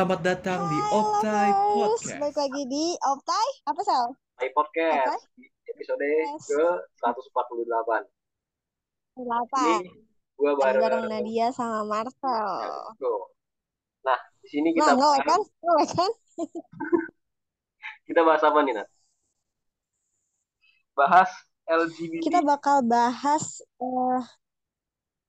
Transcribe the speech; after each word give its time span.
Selamat 0.00 0.24
datang 0.24 0.64
di 0.64 0.80
Halo 0.80 0.96
Optai 0.96 1.48
guys, 1.52 1.76
Podcast. 1.76 2.16
balik 2.24 2.36
lagi 2.40 2.62
di 2.72 2.84
Optai, 3.04 3.46
apa 3.68 3.80
Sel? 3.84 4.06
Hai 4.40 4.48
podcast 4.56 4.96
Optai? 5.12 5.20
episode 5.76 6.00
Yes. 6.00 6.40
ke 6.48 6.64
148. 7.04 8.08
Apa? 9.20 9.60
Ini 9.60 9.92
gua 10.40 10.56
bareng 10.56 10.80
bareng 10.80 11.04
Nadia 11.04 11.52
sama 11.52 11.84
Marcel. 11.84 12.48
Go. 12.96 13.28
Nah, 14.00 14.16
di 14.40 14.48
sini 14.48 14.72
Nah, 14.72 14.88
kita 14.88 14.92
ngelek 14.96 15.20
bahas, 15.20 15.28
kan? 15.28 15.40
Kan? 15.92 16.12
kita 18.08 18.20
bahas 18.24 18.40
apa 18.40 18.58
nih, 18.64 18.72
Nat? 18.80 18.88
Bahas 20.96 21.28
LGBT. 21.68 22.24
Kita 22.24 22.40
bakal 22.40 22.88
bahas, 22.88 23.60
eh 23.84 24.24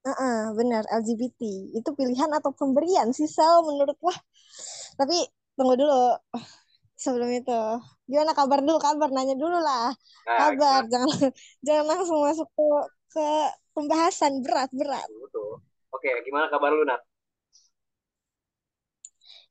eh, 0.09 0.41
benar, 0.57 0.83
LGBT. 0.89 1.41
Itu 1.77 1.89
pilihan 1.97 2.31
atau 2.37 2.51
pemberian 2.55 3.09
sih, 3.17 3.29
Sel, 3.29 3.61
menurut 3.67 3.97
lo? 4.01 4.13
Tapi, 4.99 5.17
tunggu 5.57 5.75
dulu. 5.77 6.17
Sebelum 7.01 7.29
itu, 7.33 7.61
gimana 8.05 8.31
kabar 8.37 8.61
dulu? 8.61 8.77
Kabar, 8.77 9.09
nanya 9.09 9.33
dulu 9.33 9.57
lah. 9.57 9.89
Nah, 10.29 10.53
Kabar, 10.53 10.81
jangan 10.85 11.09
jangan 11.65 11.85
langsung 11.89 12.19
masuk 12.21 12.47
ke, 12.53 12.65
ke 13.13 13.25
pembahasan 13.73 14.41
berat-berat. 14.45 15.05
kita- 15.09 15.21
betul. 15.25 15.49
Oke, 15.91 16.09
gimana 16.25 16.45
kabar 16.53 16.71
lu, 16.73 16.85
Nat? 16.85 17.01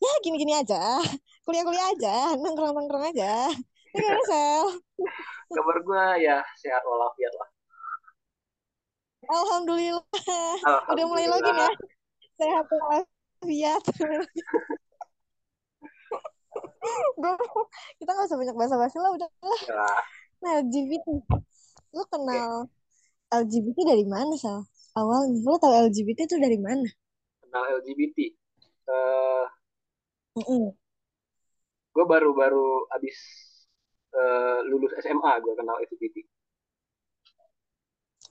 Ya, 0.01 0.13
gini-gini 0.25 0.55
aja. 0.57 1.03
Kuliah-kuliah 1.45 1.87
aja, 1.93 2.17
nongkrong-nongkrong 2.39 3.05
aja. 3.11 3.51
Ini 3.91 3.99
gimana, 3.99 4.23
Sel? 4.31 4.67
Kabar 5.57 5.77
gua 5.83 6.15
ya 6.15 6.39
sehat 6.63 6.83
walafiat 6.87 7.35
lah. 7.35 7.49
Alhamdulillah. 9.31 10.05
Udah 10.91 11.05
mulai 11.07 11.27
login 11.31 11.55
ya. 11.55 11.71
Sehat 12.35 12.67
walafiat. 12.67 13.83
Bro, 17.21 17.37
kita 18.03 18.11
nggak 18.11 18.27
usah 18.27 18.39
banyak 18.41 18.57
bahasa-basi 18.59 18.97
lah 18.99 19.11
udah 19.15 19.29
lah. 19.71 20.03
Nah, 20.41 20.53
LGBT. 20.65 21.07
Lu 21.95 22.03
kenal 22.09 22.67
LGBT 23.31 23.79
dari 23.95 24.05
mana, 24.09 24.35
Sal? 24.35 24.67
Awalnya, 24.99 25.39
lu 25.47 25.55
tahu 25.61 25.75
LGBT 25.87 26.27
itu 26.27 26.37
dari 26.41 26.59
mana? 26.59 26.89
kenal 27.51 27.67
LGBT. 27.83 28.19
Eh, 28.91 29.47
Mm-mm. 30.39 30.71
gua 31.91 32.05
baru-baru 32.07 32.87
abis 32.95 33.19
eh, 34.15 34.59
lulus 34.71 34.95
SMA 35.03 35.33
gua 35.43 35.55
kenal 35.59 35.77
LGBT. 35.83 36.23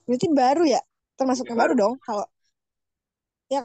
Berarti 0.08 0.26
baru 0.32 0.64
ya? 0.64 0.80
Termasuk 1.20 1.44
Iya, 1.44 1.50
yang 1.52 1.60
baru 1.60 1.74
dong, 1.76 1.94
kalau 2.00 2.24
ya 3.52 3.62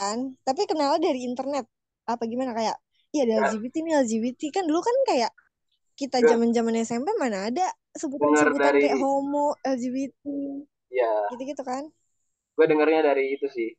kan. 0.00 0.18
Tapi 0.42 0.62
kenal 0.66 0.98
dari 0.98 1.20
internet. 1.22 1.64
Apa 2.08 2.24
gimana 2.26 2.52
kayak? 2.58 2.76
Iya 3.14 3.22
ada 3.24 3.34
Ya. 3.38 3.42
LGBT 3.48 3.74
nih 3.86 3.94
LGBT 4.04 4.42
kan 4.52 4.64
dulu 4.68 4.80
kan 4.84 4.96
kayak 5.08 5.32
kita 5.96 6.18
Enggak. 6.20 6.30
zaman-zaman 6.36 6.74
SMP 6.84 7.08
mana 7.16 7.38
ada 7.48 7.66
sebutan-sebutan 7.96 8.74
dari 8.74 8.82
kayak 8.84 8.98
homo, 9.02 9.46
LGBT, 9.64 10.24
ya, 10.92 11.12
gitu-gitu 11.34 11.62
kan? 11.66 11.84
gue 12.58 12.66
dengernya 12.66 13.00
dari 13.14 13.38
itu 13.38 13.46
sih 13.46 13.70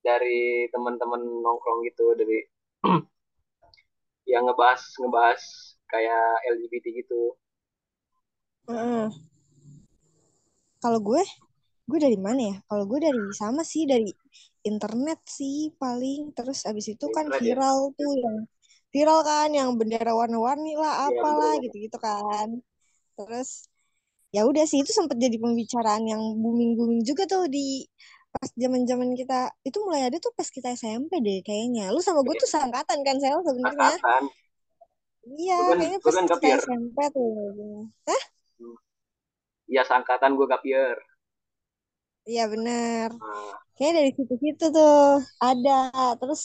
dari 0.00 0.66
teman-teman 0.72 1.20
nongkrong 1.20 1.84
gitu 1.84 2.16
dari 2.16 2.40
yang 4.32 4.48
ngebahas 4.48 4.82
ngebahas 5.00 5.42
kayak 5.92 6.24
LGBT 6.56 6.86
gitu 7.04 7.36
Mm-mm. 8.68 9.12
Kalau 10.82 10.98
gue, 10.98 11.22
gue 11.92 12.00
dari 12.00 12.16
mana 12.16 12.40
ya? 12.40 12.56
Kalau 12.64 12.84
gue 12.88 12.98
dari 13.04 13.20
sama 13.36 13.60
sih 13.62 13.84
dari 13.84 14.08
internet 14.64 15.20
sih 15.28 15.68
paling. 15.76 16.32
Terus 16.32 16.64
abis 16.64 16.96
itu 16.96 17.04
kan 17.12 17.28
Internet 17.28 17.44
ya? 17.44 17.52
viral 17.52 17.78
tuh 17.92 18.12
yang 18.16 18.36
viral 18.92 19.20
kan 19.20 19.48
yang 19.52 19.68
bendera 19.76 20.12
warna-warni 20.16 20.72
lah 20.80 21.12
Iya, 21.12 21.20
apalah 21.20 21.54
gitu-gitu 21.60 21.98
kan. 22.00 22.48
Terus 23.20 23.68
ya 24.32 24.48
udah 24.48 24.64
sih 24.64 24.80
itu 24.80 24.88
sempat 24.96 25.20
jadi 25.20 25.36
pembicaraan 25.36 26.08
yang 26.08 26.22
booming-booming 26.40 27.04
juga 27.04 27.28
tuh 27.28 27.44
di 27.52 27.84
pas 28.32 28.48
zaman-zaman 28.56 29.12
kita 29.12 29.52
itu 29.60 29.76
mulai 29.84 30.08
ada 30.08 30.16
tuh 30.16 30.32
pas 30.32 30.48
kita 30.48 30.72
SMP 30.72 31.20
deh 31.20 31.44
kayaknya. 31.44 31.92
Lu 31.92 32.00
sama 32.00 32.24
gue 32.24 32.32
tuh 32.40 32.48
seangkatan 32.48 33.04
kan 33.04 33.16
Sel 33.20 33.36
sebenarnya. 33.44 33.96
Iya, 35.36 35.58
kan- 35.60 35.78
kayaknya 35.78 35.98
pas 36.00 36.14
kan 36.16 36.24
kita. 36.24 36.48
SMP 36.64 36.98
tuh. 37.12 37.92
Hah? 38.08 38.22
ya 39.72 39.80
seangkatan 39.88 40.36
gue 40.36 40.46
gapier 40.48 40.96
Iya 42.22 42.44
bener. 42.46 43.08
nah, 43.10 43.54
Kayaknya 43.74 43.94
dari 43.98 44.10
situ-situ 44.14 44.64
tuh 44.70 44.96
ada. 45.42 45.90
Terus 46.20 46.40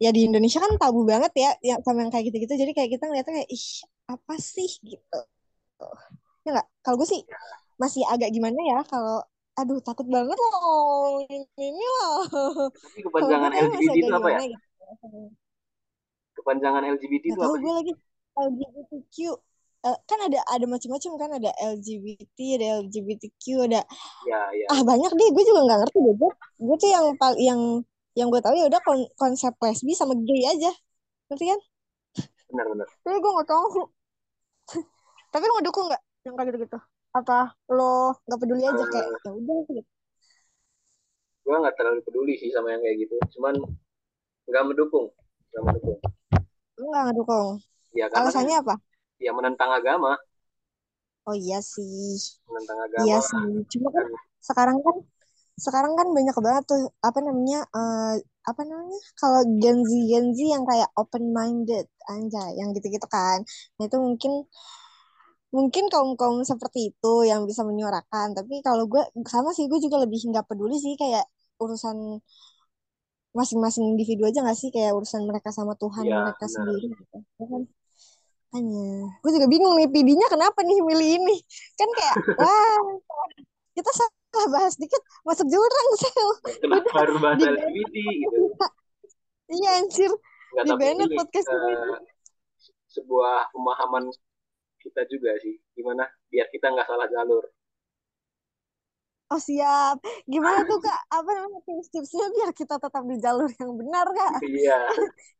ya 0.00 0.10
di 0.10 0.26
Indonesia 0.26 0.58
kan 0.58 0.72
tabu 0.80 1.06
banget 1.06 1.32
ya, 1.36 1.50
ya 1.62 1.74
sama 1.84 2.02
yang 2.02 2.12
kayak 2.12 2.32
gitu-gitu. 2.32 2.54
Jadi 2.58 2.72
kayak 2.74 2.90
kita 2.98 3.04
ngeliatnya 3.06 3.34
kayak 3.42 3.50
ih 3.50 3.66
apa 4.10 4.34
sih 4.40 4.70
gitu. 4.82 5.20
Ya 6.42 6.50
nggak? 6.58 6.66
Kalau 6.82 6.96
gue 6.98 7.08
sih 7.08 7.22
masih 7.80 8.02
agak 8.04 8.28
gimana 8.34 8.60
ya 8.60 8.78
kalau 8.84 9.24
aduh 9.60 9.80
takut 9.84 10.06
banget 10.08 10.36
loh 10.36 11.20
ini, 11.28 11.44
ini 11.58 11.84
loh. 11.84 12.24
tapi 12.72 13.00
kepanjangan 13.04 13.50
LGBT 13.52 13.96
itu 13.98 14.12
apa 14.12 14.28
ya 14.28 14.40
gimana 14.40 14.44
gitu. 14.48 15.20
kepanjangan 16.40 16.82
LGBT 16.96 17.24
itu 17.28 17.36
tahu 17.36 17.52
apa 17.52 17.56
gue 17.60 17.72
lagi 17.76 17.92
LGBTQ 18.40 19.16
kan 19.80 20.18
ada 20.20 20.40
ada 20.52 20.66
macam-macam 20.68 21.12
kan 21.16 21.30
ada 21.40 21.50
LGBT 21.56 22.60
ada 22.60 22.84
LGBTQ 22.84 23.44
ada 23.64 23.80
ya 24.28 24.40
ya. 24.52 24.66
Ah 24.68 24.84
banyak 24.84 25.08
deh 25.08 25.28
gue 25.32 25.44
juga 25.44 25.60
nggak 25.64 25.78
ngerti 25.84 25.98
deh. 26.04 26.14
Gue 26.20 26.30
gue 26.36 26.76
tuh 26.76 26.90
yang 26.92 27.04
yang 27.40 27.60
yang 28.12 28.28
gue 28.28 28.40
tahu 28.44 28.52
ya 28.60 28.68
udah 28.68 28.80
kon- 28.84 29.08
konsep 29.16 29.56
lesbi 29.56 29.96
sama 29.96 30.12
gay 30.20 30.44
aja. 30.44 30.68
Ngerti 31.32 31.44
kan? 31.48 31.60
Benar-benar 32.52 32.86
tapi 33.00 33.16
gue 33.16 33.32
nggak 33.32 33.48
tahu. 33.48 33.64
Tapi 35.32 35.44
lo 35.46 35.52
ngedukung 35.62 35.86
nggak? 35.88 36.02
Yang 36.26 36.34
kayak 36.36 36.48
gitu 36.50 36.58
gitu 36.66 36.78
apa 37.10 37.38
lo 37.72 38.14
nggak 38.28 38.38
peduli 38.38 38.62
aja? 38.66 38.84
Kayak 38.84 39.06
Eh. 39.06 39.18
ya 39.24 39.30
udah 39.32 39.58
gitu. 39.64 39.82
Gue 41.40 41.56
nggak 41.56 41.74
terlalu 41.80 42.00
peduli 42.04 42.34
sih 42.36 42.52
sama 42.52 42.74
yang 42.76 42.82
kayak 42.84 43.08
gitu. 43.08 43.16
Cuman 43.38 43.54
nggak 44.44 44.64
mendukung. 44.68 45.08
Nggak 45.56 45.62
mendukung. 45.72 45.98
Lo 46.76 46.84
nggak 46.92 47.04
ngedukung? 47.08 47.50
Ya 47.96 48.06
alasannya 48.12 48.60
apa 48.60 48.76
ya 49.24 49.30
menentang 49.36 49.70
agama. 49.78 50.12
Oh 51.28 51.36
iya 51.44 51.58
sih. 51.72 52.18
Menentang 52.48 52.78
agama. 52.86 53.00
iya 53.02 53.16
sih. 53.30 53.44
Cuma 53.72 53.88
kan 53.96 54.06
sekarang 54.48 54.78
kan 54.86 54.96
sekarang 55.66 55.94
kan 55.98 56.08
banyak 56.16 56.36
banget 56.46 56.64
tuh 56.70 56.80
apa 57.08 57.18
namanya 57.26 57.58
eh, 57.76 58.14
apa 58.50 58.62
namanya 58.70 58.98
kalau 59.20 59.40
Gen 59.62 59.78
Z 59.88 59.92
Gen 60.10 60.26
Z 60.36 60.38
yang 60.54 60.64
kayak 60.70 60.88
open 61.00 61.24
minded 61.36 61.86
anjay 62.12 62.50
yang 62.60 62.68
gitu-gitu 62.76 63.06
kan. 63.16 63.38
Nah 63.78 63.84
itu 63.88 63.96
mungkin 64.06 64.32
mungkin 65.56 65.84
kaum 65.92 66.14
kaum 66.20 66.38
seperti 66.46 66.78
itu 66.94 67.12
yang 67.30 67.42
bisa 67.50 67.62
menyuarakan. 67.66 68.28
Tapi 68.38 68.62
kalau 68.66 68.84
gue 68.92 69.02
sama 69.26 69.50
sih 69.56 69.66
gue 69.70 69.78
juga 69.82 69.96
lebih 70.04 70.18
nggak 70.30 70.46
peduli 70.50 70.76
sih 70.78 70.94
kayak 71.00 71.24
urusan 71.62 71.96
masing-masing 73.38 73.84
individu 73.92 74.22
aja 74.28 74.38
nggak 74.44 74.58
sih? 74.62 74.70
Kayak 74.74 74.92
urusan 74.98 75.22
mereka 75.30 75.50
sama 75.58 75.72
Tuhan 75.82 76.06
Iya, 76.06 76.16
mereka 76.22 76.46
benar. 76.46 76.54
sendiri 76.54 76.86
gitu 77.00 77.16
Ya 77.38 77.44
kan 77.50 77.62
hanya 78.50 79.06
gue 79.22 79.30
juga 79.30 79.46
bingung 79.46 79.74
nih 79.78 79.88
PD-nya 79.90 80.26
kenapa 80.26 80.58
nih 80.66 80.78
milih 80.82 81.10
ini? 81.22 81.36
Kan 81.78 81.88
kayak 81.94 82.16
wah 82.40 82.78
kita 83.74 83.90
salah 83.94 84.48
bahas 84.50 84.74
dikit 84.78 85.02
masuk 85.22 85.46
jurang 85.46 85.88
sel. 86.02 86.28
Kenapa 86.62 86.88
harus 86.98 87.16
bahas 87.22 87.36
di 87.38 87.46
LGBT 87.46 87.94
gitu? 88.26 88.40
Iya 89.50 89.82
anjir. 89.82 90.10
Nggak 90.54 90.62
di 90.62 90.72
banned 90.78 91.10
ini 91.10 91.16
podcast 91.18 91.46
ini. 91.50 91.74
eh, 91.74 91.98
sebuah 92.86 93.50
pemahaman 93.50 94.06
kita 94.78 95.02
juga 95.10 95.34
sih. 95.42 95.58
Gimana? 95.74 96.06
Biar 96.30 96.46
kita 96.54 96.70
nggak 96.70 96.86
salah 96.86 97.10
jalur. 97.10 97.42
Oh 99.30 99.38
siap. 99.42 99.98
Gimana 100.30 100.62
tuh 100.66 100.78
kak? 100.78 101.00
Apa 101.10 101.30
namanya 101.34 101.62
tips-tipsnya 101.66 102.26
biar 102.30 102.50
kita 102.54 102.78
tetap 102.78 103.02
di 103.06 103.16
jalur 103.18 103.50
yang 103.58 103.74
benar 103.74 104.06
kak? 104.10 104.38
Iya. 104.46 104.78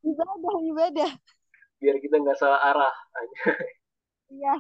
Ibadah 0.03 0.57
ibadah 0.75 1.11
biar 1.81 1.97
kita 1.99 2.21
nggak 2.21 2.37
salah 2.37 2.61
arah. 2.61 2.95
Iya 4.31 4.55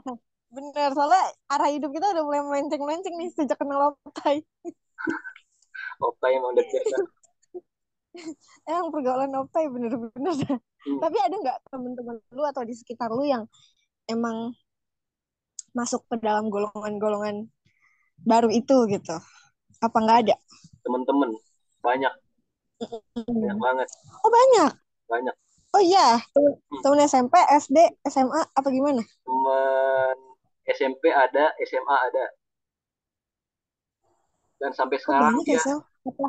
benar 0.50 0.90
soalnya 0.98 1.30
arah 1.46 1.70
hidup 1.70 1.94
kita 1.94 2.10
udah 2.10 2.24
mulai 2.26 2.42
melenceng-melenceng 2.42 3.14
nih 3.14 3.30
sejak 3.30 3.54
kenal 3.54 3.94
Optai. 4.02 4.42
Opta 6.02 6.26
emang 6.32 6.56
udah 6.56 6.64
biasa. 6.64 6.96
Emang 8.66 8.90
pergaulan 8.90 9.30
Optai 9.38 9.70
bener-bener. 9.70 10.34
Hmm. 10.80 10.96
tapi 10.96 11.20
ada 11.20 11.36
nggak 11.36 11.58
temen-temen 11.68 12.16
lu 12.32 12.40
atau 12.40 12.64
di 12.64 12.72
sekitar 12.72 13.12
lu 13.12 13.20
yang 13.20 13.44
emang 14.08 14.56
masuk 15.76 16.08
ke 16.08 16.16
dalam 16.24 16.48
golongan-golongan 16.48 17.46
baru 18.24 18.48
itu 18.48 18.88
gitu? 18.88 19.14
Apa 19.84 19.96
nggak 20.00 20.18
ada? 20.26 20.36
Temen-temen 20.82 21.36
banyak. 21.84 22.14
Banyak 23.12 23.56
banget. 23.60 23.88
Oh 24.24 24.32
banyak? 24.32 24.72
Banyak 25.06 25.36
oh 25.76 25.82
iya 25.82 26.18
temen, 26.82 26.98
SMP 27.06 27.34
SD 27.36 27.78
SMA 28.08 28.40
apa 28.54 28.68
gimana? 28.70 29.02
Temen 29.04 30.16
SMP 30.66 31.10
ada 31.10 31.54
SMA 31.62 31.96
ada. 32.10 32.26
Dan 34.60 34.70
sampai 34.76 34.98
oh 34.98 35.02
sekarang 35.02 35.34
ya 35.48 35.56
dia 35.56 35.76
apa? 35.80 36.26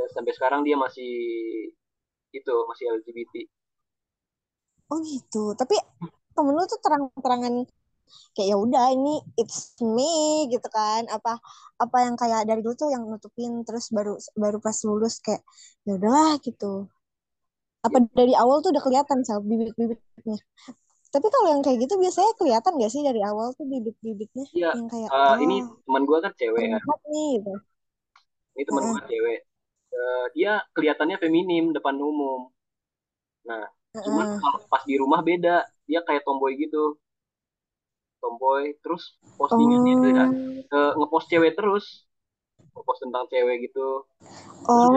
dan 0.00 0.08
sampai 0.16 0.32
sekarang 0.32 0.60
dia 0.64 0.76
masih 0.80 1.12
itu 2.32 2.54
masih 2.70 2.84
LGBT 3.00 3.34
oh 4.88 4.98
gitu 5.04 5.52
tapi 5.58 5.76
temen 6.32 6.54
lu 6.56 6.64
tuh 6.64 6.80
terang-terangan 6.80 7.68
kayak 8.34 8.48
ya 8.54 8.56
udah 8.58 8.90
ini 8.90 9.22
it's 9.38 9.78
me 9.78 10.46
gitu 10.50 10.66
kan. 10.66 11.06
Apa 11.06 11.38
apa 11.78 11.96
yang 12.02 12.18
kayak 12.18 12.42
dari 12.46 12.58
dulu 12.58 12.74
tuh 12.74 12.90
yang 12.90 13.06
nutupin 13.06 13.62
terus 13.62 13.90
baru 13.94 14.18
baru 14.34 14.58
pas 14.58 14.74
lulus 14.82 15.22
kayak 15.22 15.42
ya 15.86 15.94
udahlah 15.94 16.42
gitu 16.42 16.90
apa 17.80 17.96
ya. 17.96 18.06
dari 18.12 18.34
awal 18.36 18.60
tuh 18.60 18.70
udah 18.72 18.82
kelihatan 18.84 19.24
sama 19.24 19.40
bibit-bibitnya 19.44 20.36
tapi 21.10 21.26
kalau 21.26 21.48
yang 21.50 21.62
kayak 21.62 21.82
gitu 21.82 21.98
biasanya 21.98 22.32
kelihatan 22.38 22.72
gak 22.78 22.92
sih 22.94 23.02
dari 23.02 23.20
awal 23.26 23.50
tuh 23.58 23.66
bibit-bibitnya 23.66 24.46
Iya, 24.54 24.70
yang 24.78 24.86
kayak 24.86 25.10
uh, 25.10 25.34
oh 25.34 25.36
ini 25.42 25.56
teman 25.82 26.02
gue 26.06 26.18
kan 26.22 26.32
cewek 26.38 26.64
kan. 26.70 26.80
nih 27.10 27.30
gitu 27.42 27.54
Ini 28.54 28.62
teman 28.66 28.82
Heeh, 28.82 28.92
gue 28.94 29.02
cewek. 29.10 29.40
Uh, 29.90 30.26
dia 30.38 30.52
kelihatannya 30.70 31.16
feminim 31.18 31.74
depan 31.74 31.98
umum. 31.98 32.50
Nah, 33.46 33.66
cuman 33.94 34.26
heeh. 34.26 34.38
kalau 34.38 34.58
pas 34.70 34.82
di 34.86 34.94
rumah 34.98 35.22
beda. 35.22 35.66
Dia 35.86 36.02
kayak 36.06 36.22
tomboy 36.22 36.54
gitu. 36.58 36.98
Tomboy. 38.22 38.74
Terus 38.82 39.18
postingannya 39.34 39.92
itu 39.98 40.08
ya 40.14 40.26
oh 40.26 40.30
uh, 40.70 40.92
ngepost 40.98 41.26
cewek 41.30 41.58
terus. 41.58 42.06
Ngepost 42.80 43.00
tentang 43.04 43.24
cewek 43.28 43.68
gitu. 43.68 44.08
Oh 44.64 44.88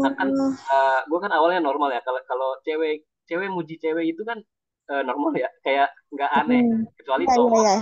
kan, 0.00 0.28
uh, 0.32 1.00
gue 1.04 1.18
kan 1.20 1.32
awalnya 1.32 1.60
normal 1.60 1.92
ya. 1.92 2.00
Kalau 2.00 2.20
kalau 2.24 2.56
cewek 2.64 3.04
cewek 3.28 3.48
muji 3.52 3.76
cewek 3.76 4.16
itu 4.16 4.24
kan 4.24 4.40
uh, 4.88 5.02
normal 5.04 5.36
ya. 5.36 5.48
Kayak 5.60 5.92
nggak 6.08 6.30
aneh. 6.32 6.60
Hmm. 6.64 6.82
Kecuali 6.96 7.24
iya, 7.28 7.34
cowok 7.36 7.62
iya. 7.62 7.76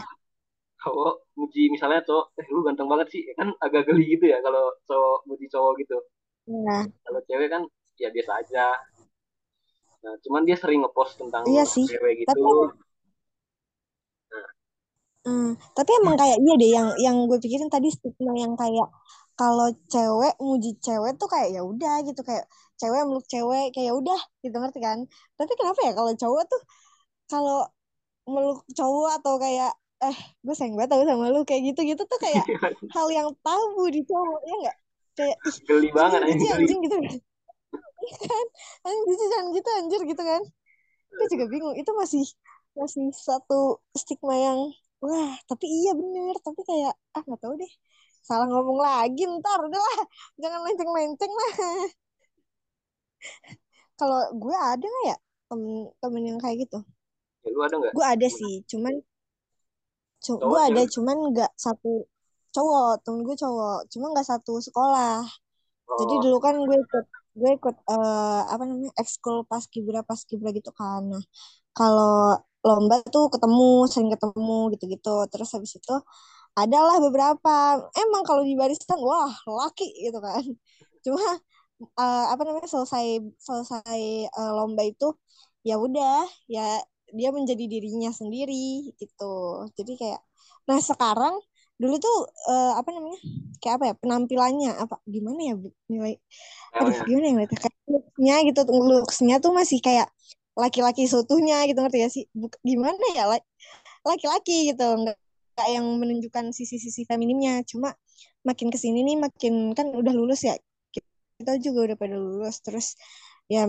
cowok 0.80 1.14
muji 1.36 1.62
misalnya 1.68 2.00
cowok 2.08 2.26
eh 2.40 2.46
lu 2.48 2.64
ganteng 2.64 2.88
banget 2.88 3.12
sih 3.12 3.22
kan 3.36 3.52
agak 3.60 3.84
geli 3.84 4.16
gitu 4.16 4.32
ya 4.32 4.40
kalau 4.40 4.72
cowok 4.88 5.28
muji 5.28 5.44
cowok 5.52 5.76
gitu 5.84 5.96
Iya. 6.48 6.88
kalau 7.04 7.20
cewek 7.28 7.48
kan 7.52 7.62
ya 8.00 8.08
biasa 8.08 8.32
aja 8.40 8.66
nah 10.00 10.16
cuman 10.24 10.48
dia 10.48 10.56
sering 10.56 10.80
ngepost 10.80 11.20
tentang 11.20 11.44
Iya 11.44 11.68
sih. 11.68 11.84
cewek 11.84 12.24
Tapi 12.24 12.32
gitu 12.32 12.72
Hmm, 15.20 15.52
tapi 15.76 15.90
emang 16.00 16.16
kayak 16.16 16.40
iya 16.40 16.54
deh 16.56 16.70
yang 16.72 16.88
yang 16.96 17.16
gue 17.28 17.36
pikirin 17.36 17.68
tadi 17.68 17.92
stigma 17.92 18.32
yang 18.40 18.56
kayak 18.56 18.88
kalau 19.38 19.68
cewek 19.92 20.34
muji 20.40 20.70
cewek 20.80 21.12
tuh 21.20 21.28
kayak 21.30 21.48
ya 21.56 21.62
udah 21.64 21.94
gitu 22.06 22.20
kayak 22.24 22.44
cewek 22.80 23.00
meluk 23.08 23.26
cewek 23.28 23.72
kayak 23.74 23.86
ya 23.90 23.94
udah 23.96 24.20
gitu 24.44 24.56
ngerti 24.56 24.80
kan? 24.80 24.98
Tapi 25.38 25.52
kenapa 25.58 25.80
ya 25.86 25.92
kalau 25.96 26.12
cowok 26.16 26.42
tuh 26.48 26.62
kalau 27.30 27.58
meluk 28.28 28.60
cowok 28.76 29.10
atau 29.22 29.34
kayak 29.40 29.72
eh 30.00 30.18
gue 30.40 30.54
sayang 30.56 30.76
banget 30.80 30.96
tau 30.96 31.04
sama 31.04 31.28
lu 31.28 31.44
kayak 31.44 31.62
gitu-gitu 31.72 32.02
tuh 32.08 32.18
kayak 32.20 32.44
hal 32.94 33.06
yang 33.12 33.28
tabu 33.44 33.84
di 33.92 34.00
cowok 34.06 34.40
ya 34.48 34.54
enggak? 34.60 34.76
Kayak 35.18 35.36
ih 35.44 35.56
geli 35.68 35.88
banget 35.92 36.20
anjing 36.24 36.36
anjing 36.36 36.52
anjing 36.56 36.80
gitu 36.86 36.96
kan? 36.96 37.14
Iya 38.00 38.16
kan? 38.16 38.46
Anjing 38.88 39.04
jijik 39.12 39.28
jangan 39.28 39.46
gitu 39.52 39.68
anjir 39.76 40.00
gitu 40.08 40.22
kan? 40.24 40.42
Gue 41.12 41.26
juga 41.28 41.44
bingung 41.52 41.76
itu 41.76 41.90
masih 41.92 42.24
masih 42.72 43.12
satu 43.12 43.82
stigma 43.92 44.34
yang 44.40 44.60
wah 45.04 45.32
tapi 45.48 45.66
iya 45.66 45.92
bener 45.96 46.36
tapi 46.44 46.60
kayak 46.64 46.94
ah 47.16 47.22
nggak 47.24 47.40
tahu 47.40 47.54
deh 47.60 47.72
salah 48.20 48.46
ngomong 48.46 48.78
lagi 48.80 49.24
ntar 49.26 49.58
udahlah 49.64 50.00
jangan 50.38 50.60
lenceng-lenceng 50.66 51.32
lah. 51.32 51.52
Kalau 54.00 54.20
gue 54.32 54.56
ada 54.56 54.86
nggak 54.86 55.06
ya 55.12 55.16
temen 55.50 55.92
temen 56.00 56.22
yang 56.24 56.38
kayak 56.40 56.56
gitu? 56.64 56.78
Ya 57.44 57.48
lu 57.52 57.60
ada 57.64 57.74
nggak? 57.76 57.92
Gue 57.92 58.06
ada 58.06 58.28
sih 58.28 58.64
cuman 58.68 58.94
cu 60.20 60.36
cowok 60.36 60.48
gue 60.52 60.60
ada 60.60 60.82
cuman 60.84 61.16
nggak 61.32 61.52
satu 61.56 62.04
cowok 62.52 63.00
temen 63.00 63.20
gue 63.24 63.36
cowok 63.36 63.78
cuma 63.92 64.06
nggak 64.12 64.28
satu 64.28 64.52
sekolah. 64.60 65.24
Jadi 65.90 66.14
oh. 66.16 66.20
dulu 66.22 66.38
kan 66.38 66.54
gue 66.60 66.76
ikut 66.76 67.06
gue 67.40 67.50
ikut 67.56 67.76
eh, 67.88 68.42
apa 68.46 68.62
namanya 68.66 68.92
ekskul 69.00 69.48
paskibra 69.48 70.04
paskibra 70.04 70.52
gitu 70.52 70.70
kan. 70.76 71.08
Nah 71.08 71.24
kalau 71.72 72.36
lomba 72.60 73.00
tuh 73.08 73.32
ketemu 73.32 73.88
sering 73.88 74.10
ketemu 74.12 74.58
gitu-gitu. 74.76 75.16
Terus 75.32 75.48
habis 75.56 75.72
itu 75.80 75.96
adalah 76.58 76.96
beberapa. 77.02 77.80
Emang 77.96 78.22
kalau 78.26 78.42
di 78.46 78.54
barisan 78.58 78.98
wah 79.02 79.32
laki 79.46 79.86
gitu 80.06 80.18
kan. 80.22 80.42
Cuma 81.04 81.22
eh, 82.00 82.24
apa 82.32 82.42
namanya 82.46 82.68
selesai 82.70 83.06
selesai 83.40 84.00
eh, 84.28 84.52
lomba 84.56 84.82
itu 84.86 85.14
ya 85.66 85.76
udah 85.76 86.24
ya 86.48 86.80
dia 87.10 87.30
menjadi 87.34 87.64
dirinya 87.66 88.10
sendiri 88.14 88.92
gitu. 89.00 89.66
Jadi 89.78 89.92
kayak 90.00 90.20
nah 90.68 90.78
sekarang 90.80 91.34
dulu 91.80 91.96
tuh 91.96 92.16
eh, 92.50 92.72
apa 92.80 92.90
namanya 92.92 93.18
kayak 93.60 93.74
apa 93.80 93.84
ya 93.90 93.94
penampilannya 94.02 94.70
apa 94.84 94.96
gimana 95.08 95.40
ya 95.50 95.54
nilai 95.92 96.14
aduh 96.78 96.94
ceweknya 96.94 97.08
gimana 97.08 97.24
ya 97.26 97.32
ngeliatnya? 97.34 97.58
Kayak 97.64 97.76
looks-nya 97.92 98.34
gitu 98.48 98.60
looks-nya 98.68 99.34
tuh 99.44 99.52
masih 99.56 99.78
kayak 99.86 100.08
laki-laki 100.58 101.02
seutuhnya 101.08 101.64
gitu 101.68 101.78
ngerti 101.80 101.98
gak 102.04 102.12
sih? 102.16 102.24
Buk- 102.36 102.60
gimana 102.64 103.04
ya 103.16 103.24
la- 103.30 103.46
laki-laki 104.08 104.72
gitu 104.72 104.84
nggak 105.02 105.16
nggak 105.16 105.29
yang 105.68 105.86
menunjukkan 106.00 106.54
sisi-sisi 106.56 107.04
feminimnya 107.04 107.60
cuma 107.68 107.92
makin 108.46 108.68
ke 108.72 108.78
sini 108.80 109.04
nih 109.04 109.16
makin 109.20 109.76
kan 109.76 109.92
udah 109.92 110.12
lulus 110.16 110.46
ya. 110.48 110.56
Kita 111.40 111.56
juga 111.60 111.92
udah 111.92 111.96
pada 112.00 112.16
lulus. 112.16 112.60
Terus 112.64 112.96
ya 113.50 113.68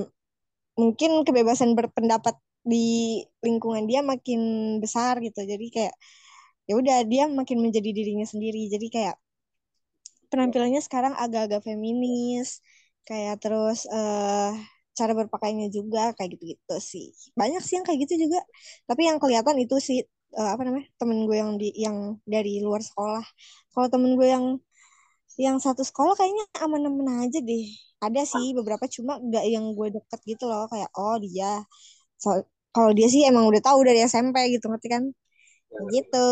mungkin 0.79 1.23
kebebasan 1.27 1.75
berpendapat 1.77 2.35
di 2.63 3.19
lingkungan 3.43 3.85
dia 3.89 4.01
makin 4.05 4.39
besar 4.83 5.19
gitu. 5.23 5.41
Jadi 5.43 5.65
kayak 5.73 5.95
ya 6.69 6.73
udah 6.79 6.97
dia 7.07 7.25
makin 7.31 7.59
menjadi 7.65 7.89
dirinya 7.91 8.27
sendiri. 8.27 8.69
Jadi 8.71 8.87
kayak 8.93 9.15
penampilannya 10.31 10.81
sekarang 10.83 11.13
agak-agak 11.17 11.61
feminis. 11.67 12.63
Kayak 13.07 13.41
terus 13.43 13.89
eh 13.89 14.51
cara 14.97 15.11
berpakaiannya 15.15 15.69
juga 15.73 16.13
kayak 16.15 16.29
gitu-gitu 16.37 16.75
sih. 16.79 17.07
Banyak 17.39 17.61
sih 17.65 17.79
yang 17.79 17.85
kayak 17.87 17.99
gitu 18.07 18.27
juga. 18.27 18.39
Tapi 18.89 19.01
yang 19.09 19.17
kelihatan 19.23 19.57
itu 19.63 19.75
sih 19.81 19.99
eh, 20.39 20.49
apa 20.55 20.61
namanya 20.63 20.87
temen 20.99 21.27
gue 21.27 21.37
yang 21.37 21.51
di 21.59 21.69
yang 21.75 21.97
dari 22.23 22.63
luar 22.63 22.81
sekolah. 22.83 23.23
Kalau 23.75 23.87
temen 23.91 24.15
gue 24.19 24.27
yang 24.27 24.45
yang 25.39 25.57
satu 25.63 25.81
sekolah 25.83 26.13
kayaknya 26.19 26.45
aman-aman 26.59 27.27
aja 27.27 27.39
deh. 27.39 27.65
Ada 28.01 28.25
sih 28.25 28.51
beberapa 28.57 28.85
cuma 28.89 29.19
nggak 29.21 29.45
yang 29.47 29.65
gue 29.77 29.87
deket 29.95 30.19
gitu 30.27 30.45
loh. 30.47 30.67
Kayak 30.71 30.89
oh 30.97 31.15
dia. 31.21 31.63
So, 32.19 32.43
kalau 32.71 32.91
dia 32.95 33.07
sih 33.11 33.27
emang 33.27 33.47
udah 33.51 33.61
tahu 33.63 33.83
dari 33.83 34.03
SMP 34.05 34.37
gitu 34.55 34.71
ngerti 34.71 34.87
kan? 34.91 35.03
Ya, 35.71 35.79
gitu. 36.01 36.29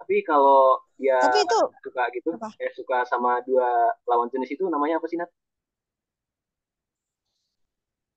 Tapi 0.00 0.16
kalau 0.26 0.80
dia 1.00 1.16
tapi 1.22 1.44
itu 1.44 1.58
suka 1.86 2.02
gitu 2.12 2.28
apa? 2.36 2.50
eh 2.60 2.72
suka 2.76 3.08
sama 3.08 3.40
dua 3.46 3.94
lawan 4.04 4.28
jenis 4.28 4.52
itu 4.52 4.64
namanya 4.68 5.00
apa 5.00 5.06
sih 5.08 5.16
Nat? 5.16 5.30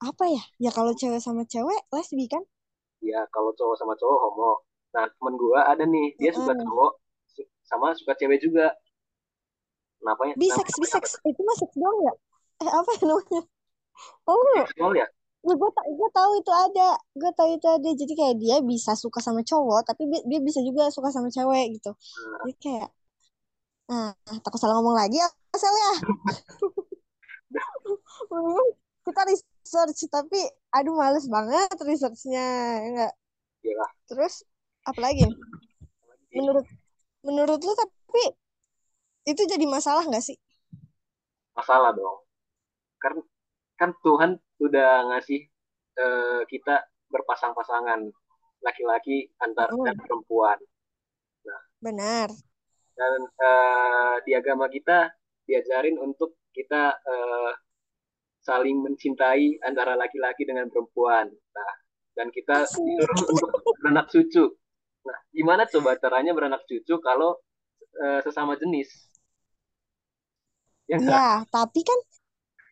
apa 0.03 0.25
ya? 0.27 0.43
Ya 0.59 0.71
kalau 0.75 0.91
cewek 0.91 1.23
sama 1.23 1.47
cewek 1.47 1.79
lesbi 1.95 2.27
kan? 2.27 2.43
Ya 3.00 3.23
kalau 3.31 3.55
cowok 3.55 3.75
sama 3.79 3.93
cowok 3.95 4.19
homo 4.19 4.51
nah 4.93 5.09
temen 5.09 5.33
gua 5.41 5.73
ada 5.73 5.89
nih 5.89 6.13
dia 6.21 6.29
suka 6.29 6.53
Heeh. 6.53 6.65
cowok 6.65 6.93
sama 7.73 7.97
suka 7.97 8.13
cewek 8.19 8.39
juga. 8.43 8.69
Kenapa 9.97 10.21
ya? 10.29 10.33
Bisex 10.38 10.67
bisex 10.77 11.03
itu 11.25 11.41
mah 11.41 11.55
seks 11.57 11.73
doang 11.79 11.97
ya? 12.05 12.13
Eh 12.62 12.69
apa 12.69 12.89
ya 12.93 13.03
namanya? 13.07 13.41
Oh 14.29 14.38
seksual 14.67 14.93
ya? 14.93 15.07
Ya 15.43 15.53
gue 15.59 15.69
tak 15.75 15.85
gue 15.91 16.09
tahu 16.15 16.31
itu 16.39 16.51
ada 16.55 16.89
gue 17.17 17.31
tahu 17.35 17.50
itu 17.55 17.67
ada. 17.67 17.89
Jadi 17.95 18.13
kayak 18.15 18.35
dia 18.39 18.57
bisa 18.63 18.95
suka 18.95 19.19
sama 19.19 19.43
cowok 19.43 19.89
tapi 19.89 20.07
dia 20.07 20.39
bisa 20.39 20.63
juga 20.63 20.88
suka 20.91 21.12
sama 21.12 21.27
cewek 21.33 21.79
gitu. 21.79 21.91
Nah, 21.95 22.39
jadi 22.45 22.53
kayak 22.62 22.89
nah 23.83 24.15
takut 24.39 24.59
salah 24.59 24.79
ngomong 24.79 24.95
lagi 24.95 25.19
ya 25.19 25.29
asal 25.51 25.71
ya. 25.71 25.93
Kita 29.03 29.21
research 29.27 30.07
tapi 30.07 30.39
aduh 30.71 30.95
males 30.95 31.27
banget 31.27 31.75
researchnya 31.83 32.45
ya 32.79 32.88
enggak 32.88 33.13
ya 33.63 33.73
lah. 33.75 33.91
Terus 34.07 34.47
apa 34.83 34.99
lagi 34.99 35.23
menurut 36.33 36.65
menurut 37.23 37.59
lu 37.61 37.73
tapi 37.73 38.23
itu 39.23 39.41
jadi 39.47 39.63
masalah 39.63 40.03
nggak 40.03 40.19
sih? 40.23 40.35
Masalah 41.55 41.95
dong. 41.95 42.17
Kan 42.99 43.13
kan 43.79 43.89
Tuhan 44.03 44.31
udah 44.59 45.07
ngasih 45.13 45.41
eh, 45.95 46.41
kita 46.49 46.83
berpasang-pasangan 47.07 48.09
laki-laki 48.59 49.31
antar 49.39 49.69
dan 49.71 49.95
Mm, 49.95 50.03
perempuan. 50.03 50.57
Nah 51.45 51.61
benar. 51.79 52.29
dan 52.93 53.21
eh, 53.25 54.15
di 54.25 54.31
agama 54.35 54.69
kita 54.69 55.09
diajarin 55.45 55.97
untuk 55.97 56.37
kita 56.51 56.93
eh, 56.99 57.51
saling 58.43 58.83
mencintai 58.83 59.63
antara 59.63 59.95
laki-laki 59.95 60.43
dengan 60.43 60.67
perempuan. 60.67 61.31
Nah 61.31 61.71
dan 62.13 62.27
kita 62.29 62.67
disuruh 62.67 63.25
untuk 63.31 63.49
beranak 63.79 64.05
cucu 64.11 64.51
nah 65.07 65.17
gimana 65.38 65.63
coba 65.74 65.91
caranya 66.03 66.31
beranak 66.38 66.62
cucu 66.69 66.95
kalau 67.07 67.29
eh, 68.03 68.19
sesama 68.25 68.53
jenis? 68.62 68.89
Ya 70.88 71.00
Iya, 71.01 71.17
tapi 71.53 71.79
kan 71.89 72.00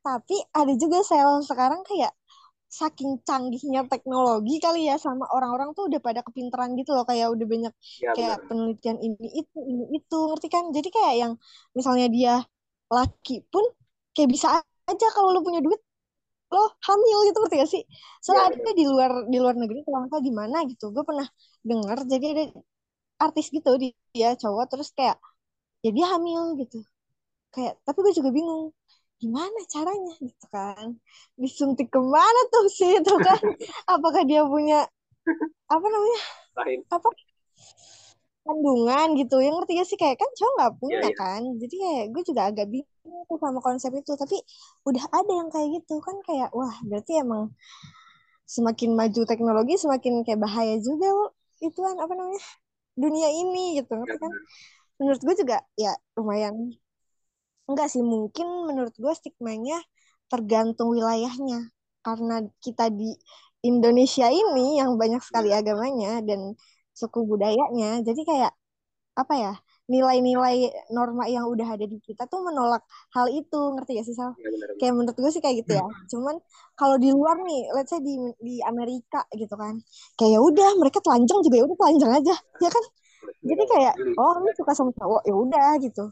tapi 0.07 0.35
ada 0.59 0.73
juga 0.83 0.97
sel 1.09 1.31
sekarang 1.49 1.81
kayak 1.89 2.11
saking 2.79 3.11
canggihnya 3.27 3.81
teknologi 3.91 4.53
kali 4.65 4.79
ya 4.89 4.95
sama 5.05 5.25
orang-orang 5.35 5.69
tuh 5.77 5.83
udah 5.89 5.99
pada 6.07 6.21
kepintaran 6.27 6.71
gitu 6.79 6.91
loh 6.97 7.05
kayak 7.11 7.27
udah 7.35 7.47
banyak 7.53 7.73
ya 7.99 8.13
kayak 8.15 8.37
benar. 8.37 8.39
penelitian 8.47 8.97
ini 9.07 9.27
itu 9.41 9.57
ini 9.71 9.83
itu 9.97 10.15
ngerti 10.29 10.47
kan? 10.55 10.65
Jadi 10.77 10.89
kayak 10.95 11.13
yang 11.23 11.33
misalnya 11.77 12.07
dia 12.15 12.33
laki 12.95 13.33
pun 13.51 13.65
kayak 14.15 14.29
bisa 14.35 14.47
aja 14.91 15.07
kalau 15.15 15.29
lu 15.35 15.41
punya 15.47 15.59
duit 15.65 15.81
lo 16.53 16.59
hamil 16.87 17.17
gitu 17.27 17.37
ngerti 17.41 17.55
gak 17.63 17.71
sih? 17.75 17.83
Soalnya 18.23 18.43
Iya, 18.43 18.47
ada 18.49 18.57
benar. 18.57 18.71
di 18.79 18.85
luar 18.91 19.11
di 19.33 19.37
luar 19.43 19.55
negeri 19.61 19.79
kalau 19.87 19.99
nggak 20.07 20.21
di 20.27 20.33
mana 20.41 20.57
gitu. 20.71 20.85
Gue 20.95 21.03
pernah 21.09 21.27
denger 21.69 21.97
jadi 22.11 22.25
ada 22.35 22.43
artis 23.25 23.47
gitu 23.55 23.69
dia 24.15 24.29
cowok 24.41 24.65
terus 24.71 24.89
kayak 24.97 25.17
ya 25.85 25.89
dia 25.97 26.05
hamil 26.13 26.41
gitu. 26.61 26.77
Kayak 27.53 27.73
tapi 27.87 27.99
gue 28.05 28.13
juga 28.19 28.31
bingung 28.37 28.63
gimana 29.21 29.59
caranya 29.73 30.13
gitu 30.27 30.45
kan? 30.55 30.87
Disuntik 31.41 31.87
ke 31.95 31.99
mana 32.01 32.41
tuh 32.53 32.65
sih 32.77 32.91
itu 32.99 33.13
kan? 33.27 33.41
Apakah 33.93 34.23
dia 34.29 34.41
punya 34.47 34.77
apa 35.73 35.85
namanya? 35.93 36.21
Lain. 36.55 36.85
apa? 36.95 37.09
Kandungan 38.45 39.07
gitu. 39.21 39.35
Yang 39.45 39.53
ngerti 39.61 39.71
gak 39.79 39.87
sih? 39.89 39.97
Kayak 40.01 40.17
kan 40.21 40.29
cowok 40.37 40.53
nggak 40.57 40.73
Iya, 40.89 40.99
punya 40.99 41.09
iya. 41.09 41.15
kan? 41.19 41.41
Jadi 41.61 41.75
kayak 41.83 42.05
gue 42.13 42.21
juga 42.29 42.41
agak 42.49 42.65
bingung 42.73 42.90
tuh 43.29 43.37
sama 43.41 43.59
konsep 43.65 43.91
itu 43.97 44.11
tapi 44.21 44.37
udah 44.87 45.03
ada 45.13 45.31
yang 45.39 45.49
kayak 45.53 45.69
gitu. 45.81 45.93
Kan 46.05 46.17
kayak 46.27 46.49
wah 46.57 46.73
berarti 46.87 47.11
emang 47.23 47.43
semakin 48.45 48.89
maju 48.99 49.21
teknologi 49.23 49.73
semakin 49.79 50.13
kayak 50.27 50.41
bahaya 50.43 50.75
juga 50.81 51.07
itu 51.63 51.79
kan 51.79 51.95
apa 52.03 52.13
namanya 52.17 52.43
dunia 52.99 53.29
ini 53.31 53.79
gitu. 53.79 53.91
Ngerti 53.95 54.17
kan 54.19 54.33
menurut 54.99 55.21
gue 55.25 55.35
juga 55.41 55.57
ya 55.79 55.93
lumayan. 56.17 56.55
Enggak 57.69 57.87
sih 57.93 58.03
mungkin 58.03 58.47
menurut 58.67 58.93
gue 58.97 59.13
stigmanya 59.15 59.77
tergantung 60.31 60.91
wilayahnya. 60.95 61.71
Karena 62.05 62.43
kita 62.65 62.89
di 62.89 63.13
Indonesia 63.61 64.27
ini 64.29 64.81
yang 64.81 64.97
banyak 64.97 65.21
sekali 65.21 65.53
Iya, 65.53 65.61
agamanya 65.61 66.11
dan 66.25 66.57
suku 66.97 67.19
budayanya 67.29 68.01
jadi 68.03 68.21
kayak 68.29 68.51
apa 69.21 69.33
ya 69.37 69.53
nilai-nilai 69.91 70.71
norma 70.95 71.27
yang 71.27 71.51
udah 71.51 71.75
ada 71.75 71.83
di 71.83 71.99
kita 71.99 72.23
tuh 72.31 72.39
menolak 72.39 72.79
hal 73.11 73.27
itu 73.27 73.59
ngerti 73.75 73.99
gak 73.99 74.07
sih 74.07 74.15
Sal? 74.15 74.31
benar. 74.39 74.79
Kayak 74.79 74.93
menurut 74.95 75.17
gue 75.19 75.31
sih 75.35 75.43
kayak 75.43 75.67
gitu 75.67 75.75
ya. 75.75 75.85
Cuman 76.07 76.39
kalau 76.79 76.95
di 76.95 77.11
luar 77.11 77.43
nih, 77.43 77.67
let's 77.75 77.91
say 77.91 77.99
di 77.99 78.15
di 78.39 78.63
Amerika 78.63 79.27
gitu 79.35 79.51
kan, 79.59 79.83
kayak 80.15 80.31
ya 80.31 80.39
udah 80.39 80.69
mereka 80.79 81.03
telanjang 81.03 81.43
juga 81.43 81.55
ya 81.59 81.65
udah 81.67 81.77
telanjang 81.77 82.11
aja, 82.23 82.35
ya 82.63 82.69
kan? 82.71 82.83
Jadi 83.43 83.63
kayak 83.67 83.93
oh 84.15 84.33
lu 84.39 84.49
suka 84.55 84.71
sama 84.71 84.95
cowok 84.95 85.21
ya 85.27 85.35
udah 85.35 85.69
gitu. 85.83 86.03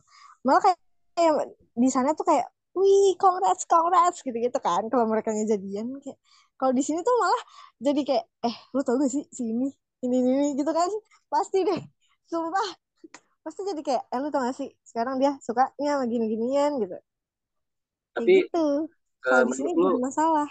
Malah 0.44 0.62
kayak, 0.62 0.78
kayak 1.16 1.34
di 1.80 1.90
sana 1.90 2.12
tuh 2.12 2.28
kayak 2.28 2.52
wih 2.76 3.16
congrats 3.18 3.64
congrats 3.66 4.22
gitu 4.22 4.36
gitu 4.36 4.60
kan 4.62 4.86
kalau 4.88 5.10
mereka 5.10 5.34
jadian 5.34 5.98
kayak 6.00 6.20
kalau 6.60 6.72
di 6.76 6.84
sini 6.86 7.02
tuh 7.02 7.16
malah 7.18 7.44
jadi 7.82 8.02
kayak 8.06 8.26
eh 8.46 8.56
lu 8.76 8.82
tau 8.84 9.00
gak 9.00 9.12
sih 9.12 9.24
si 9.32 9.52
ini 9.52 9.68
ini 10.06 10.16
ini, 10.22 10.30
ini 10.32 10.48
gitu 10.60 10.72
kan 10.72 10.88
pasti 11.28 11.66
deh 11.66 11.82
sumpah 12.30 12.70
pasti 13.46 13.62
jadi 13.70 13.82
kayak 13.88 14.04
eh 14.14 14.20
lu 14.24 14.28
tau 14.34 14.42
gak 14.48 14.56
sih 14.60 14.70
sekarang 14.90 15.16
dia 15.22 15.32
sukanya 15.46 15.90
sama 15.96 16.06
gini-ginian 16.14 16.72
gitu. 16.84 16.96
Kayak 18.16 18.30
Tapi 18.30 18.36
gitu. 18.38 18.58
eh, 19.32 19.42
kalau 19.42 19.44
di 19.48 19.54
sini 19.58 19.72
lu 19.82 19.96
masalah. 20.06 20.50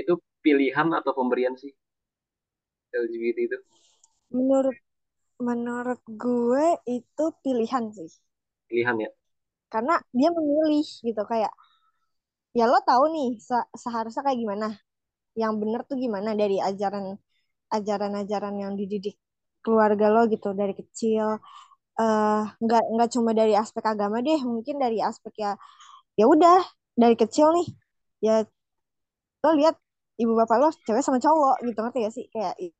itu 0.00 0.14
pilihan 0.44 0.88
atau 0.98 1.12
pemberian 1.18 1.54
sih? 1.62 1.72
LGBT 2.94 3.38
itu? 3.48 3.58
menurut 4.36 4.76
menurut 5.48 6.00
gue 6.24 6.66
itu 6.98 7.24
pilihan 7.44 7.84
sih. 7.98 8.10
Pilihan 8.68 8.96
ya. 9.00 9.08
karena 9.72 9.94
dia 10.18 10.28
memilih 10.36 10.86
gitu. 11.06 11.22
Kayak 11.30 11.52
ya 12.58 12.64
lo 12.72 12.78
tahu 12.88 13.04
nih 13.14 13.26
se- 13.48 13.68
seharusnya 13.82 14.22
kayak 14.26 14.40
gimana? 14.44 14.66
Yang 15.42 15.52
bener 15.62 15.80
tuh 15.90 15.96
gimana 16.04 16.30
dari 16.40 16.56
ajaran 16.68 17.04
ajaran-ajaran 17.76 18.54
yang 18.64 18.72
dididik 18.80 19.14
keluarga 19.64 20.06
lo 20.14 20.20
gitu 20.34 20.48
dari 20.60 20.74
kecil 20.80 21.26
eh 22.00 22.40
nggak 22.64 22.82
nggak 22.94 23.08
cuma 23.14 23.30
dari 23.40 23.52
aspek 23.62 23.84
agama 23.92 24.16
deh 24.26 24.38
mungkin 24.52 24.76
dari 24.84 24.98
aspek 25.08 25.32
ya 25.44 25.50
ya 26.20 26.24
udah 26.34 26.58
dari 27.02 27.14
kecil 27.22 27.46
nih 27.56 27.66
ya 28.26 28.34
lo 29.44 29.48
lihat 29.58 29.74
ibu 30.22 30.32
bapak 30.40 30.56
lo 30.62 30.68
cewek 30.86 31.02
sama 31.06 31.18
cowok 31.24 31.54
gitu 31.66 31.78
ngerti 31.82 31.98
gak 32.06 32.14
sih? 32.16 32.26
Kayak 32.34 32.54
Ya 32.58 32.70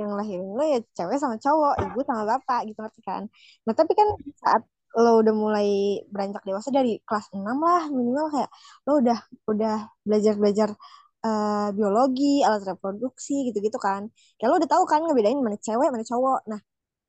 yang 0.00 0.10
lahirin 0.18 0.48
lo 0.58 0.64
ya 0.64 0.78
cewek 0.96 1.18
sama 1.22 1.36
cowok 1.44 1.74
ibu 1.84 1.98
sama 2.08 2.22
bapak 2.32 2.60
gitu 2.68 2.78
ngerti 2.80 3.00
kan? 3.04 3.22
Nah 3.66 3.74
tapi 3.78 3.92
kan 3.98 4.08
saat 4.42 4.62
lo 5.02 5.20
udah 5.20 5.34
mulai 5.44 5.68
beranjak 6.12 6.42
dewasa 6.48 6.68
dari 6.72 7.00
kelas 7.08 7.26
6 7.36 7.56
lah 7.60 7.82
minimal 7.92 8.26
kayak 8.34 8.50
lo 8.88 8.92
udah 9.02 9.18
udah 9.52 9.74
belajar 10.06 10.34
belajar 10.40 10.68
eh, 11.26 11.68
biologi 11.76 12.40
alat 12.46 12.62
reproduksi 12.70 13.32
gitu-gitu 13.52 13.78
kan. 13.86 14.02
Kayak 14.40 14.48
lo 14.50 14.54
udah 14.60 14.70
tahu 14.72 14.84
kan 14.92 15.00
ngebedain 15.06 15.38
mana 15.44 15.58
cewek 15.60 15.88
mana 15.94 16.04
cowok. 16.08 16.40
Nah 16.50 16.60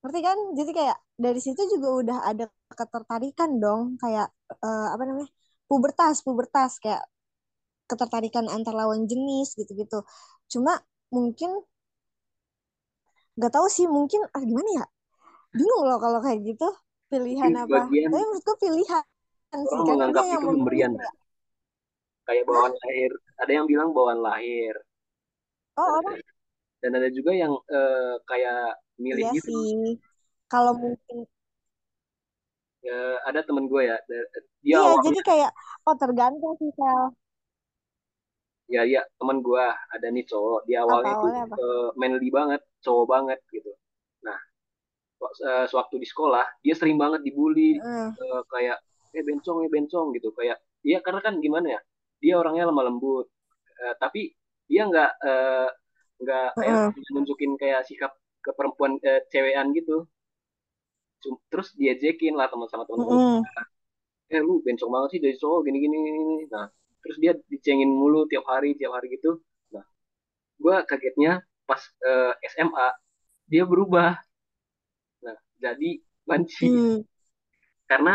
ngerti 0.03 0.19
kan? 0.19 0.37
Jadi 0.59 0.71
kayak 0.75 0.97
dari 1.15 1.39
situ 1.39 1.61
juga 1.71 1.87
udah 2.03 2.17
ada 2.27 2.45
ketertarikan 2.67 3.57
dong 3.57 3.95
kayak 3.95 4.27
eh, 4.51 4.87
apa 4.91 5.03
namanya 5.07 5.31
pubertas 5.65 6.21
pubertas 6.21 6.77
kayak 6.83 7.07
ketertarikan 7.87 8.51
antar 8.51 8.75
lawan 8.75 9.07
jenis 9.07 9.55
gitu-gitu. 9.55 10.03
Cuma 10.51 10.83
mungkin 11.09 11.55
nggak 13.39 13.51
tahu 13.55 13.65
sih 13.71 13.87
mungkin 13.87 14.27
ah, 14.35 14.43
gimana 14.43 14.83
ya? 14.83 14.85
Bingung 15.55 15.87
loh 15.87 15.97
kalau 16.03 16.19
kayak 16.19 16.43
gitu 16.43 16.67
pilihan 17.07 17.53
apa. 17.53 17.69
sebagian 17.69 18.09
tapi 18.09 18.23
menurutku 18.25 18.53
pilihan 18.57 19.05
sih 19.53 19.77
orang 19.77 19.85
menganggap 19.85 20.25
yang 20.25 20.41
itu 20.41 20.49
pemberian. 20.49 20.91
kayak 20.97 21.15
kayak 22.25 22.43
bawaan 22.49 22.73
lahir. 22.73 23.11
Ada 23.37 23.51
yang 23.53 23.65
bilang 23.69 23.89
bawaan 23.93 24.19
lahir. 24.19 24.75
oh 25.77 25.87
orang 26.01 26.17
ada, 26.17 26.33
dan 26.81 26.91
ada 26.99 27.09
juga 27.13 27.31
yang 27.31 27.53
eh, 27.69 28.15
kayak 28.27 28.75
milih 29.07 29.25
iya 29.25 29.29
gitu. 29.35 29.49
sih. 29.49 29.67
Kalau 30.51 30.73
mungkin 30.83 31.17
Ya, 32.83 32.95
ada 33.29 33.39
temen 33.47 33.65
gue 33.71 33.81
ya, 33.89 33.95
dia 34.63 34.77
iya 34.77 34.87
awalnya 34.87 35.03
jadi 35.05 35.19
kayak 35.27 35.51
oh 35.87 35.95
tergantung 36.01 36.53
sih 36.59 36.69
Sel 36.77 37.01
ya 38.73 38.81
ya 38.93 39.01
teman 39.19 39.37
gue 39.45 39.63
ada 39.95 40.07
nih 40.15 40.23
cowok 40.31 40.59
dia 40.67 40.77
apa 40.91 41.07
awalnya 41.07 41.13
itu 41.17 41.27
awalnya 41.27 41.41
apa? 41.45 41.57
eh, 41.63 41.87
manly 41.99 42.27
banget 42.37 42.61
cowok 42.85 43.05
banget 43.13 43.39
gitu. 43.55 43.71
Nah 44.25 44.37
eh, 45.47 45.65
sewaktu 45.71 45.95
di 46.03 46.07
sekolah 46.09 46.45
dia 46.65 46.75
sering 46.79 46.97
banget 47.01 47.21
dibully 47.27 47.79
Heeh, 47.79 48.11
eh, 48.21 48.41
kayak 48.51 48.77
eh 49.15 49.23
bencong 49.27 49.57
eh 49.67 49.71
bencong 49.71 50.07
gitu. 50.17 50.29
Kayak 50.37 50.57
dia 50.85 50.97
karena 51.05 51.21
kan 51.25 51.35
gimana 51.43 51.67
ya 51.79 51.81
dia 52.23 52.33
orangnya 52.41 52.65
lemah 52.71 52.85
lembut 52.89 53.27
Eh, 53.83 53.95
tapi 53.99 54.31
dia 54.71 54.87
nggak 54.89 55.11
eh, 55.27 55.67
nggak 56.23 56.45
kayak 56.61 56.79
heeh, 56.79 56.93
nunjukin 57.13 57.53
kayak 57.61 57.81
sikap 57.89 58.11
ke 58.45 58.51
perempuan 58.57 58.93
eh, 59.09 59.21
cewekan 59.31 59.67
gitu. 59.77 59.95
Terus 61.51 61.67
diajekin 61.79 62.33
lah 62.39 62.47
teman 62.51 62.67
sama 62.71 62.83
teman-teman. 62.87 63.19
Heeh. 63.21 63.43
eh 64.35 64.41
lu 64.47 64.53
bencong 64.65 64.91
banget 64.95 65.09
sih 65.13 65.21
dari 65.23 65.35
cowok 65.41 65.59
gini 65.67 65.77
gini 65.85 65.99
nah 66.53 66.65
terus 67.03 67.17
dia 67.23 67.31
dicengin 67.51 67.91
mulu 67.99 68.19
tiap 68.31 68.45
hari 68.51 68.69
tiap 68.79 68.91
hari 68.95 69.07
gitu. 69.15 69.31
Nah 69.73 69.85
gue 70.63 70.75
kagetnya 70.89 71.31
pas 71.69 71.81
eh, 72.09 72.33
SMA 72.53 72.87
dia 73.51 73.63
berubah. 73.71 74.11
Nah 75.25 75.37
jadi 75.63 75.89
banci 76.27 76.67
Hmm. 76.67 77.03
karena 77.89 78.13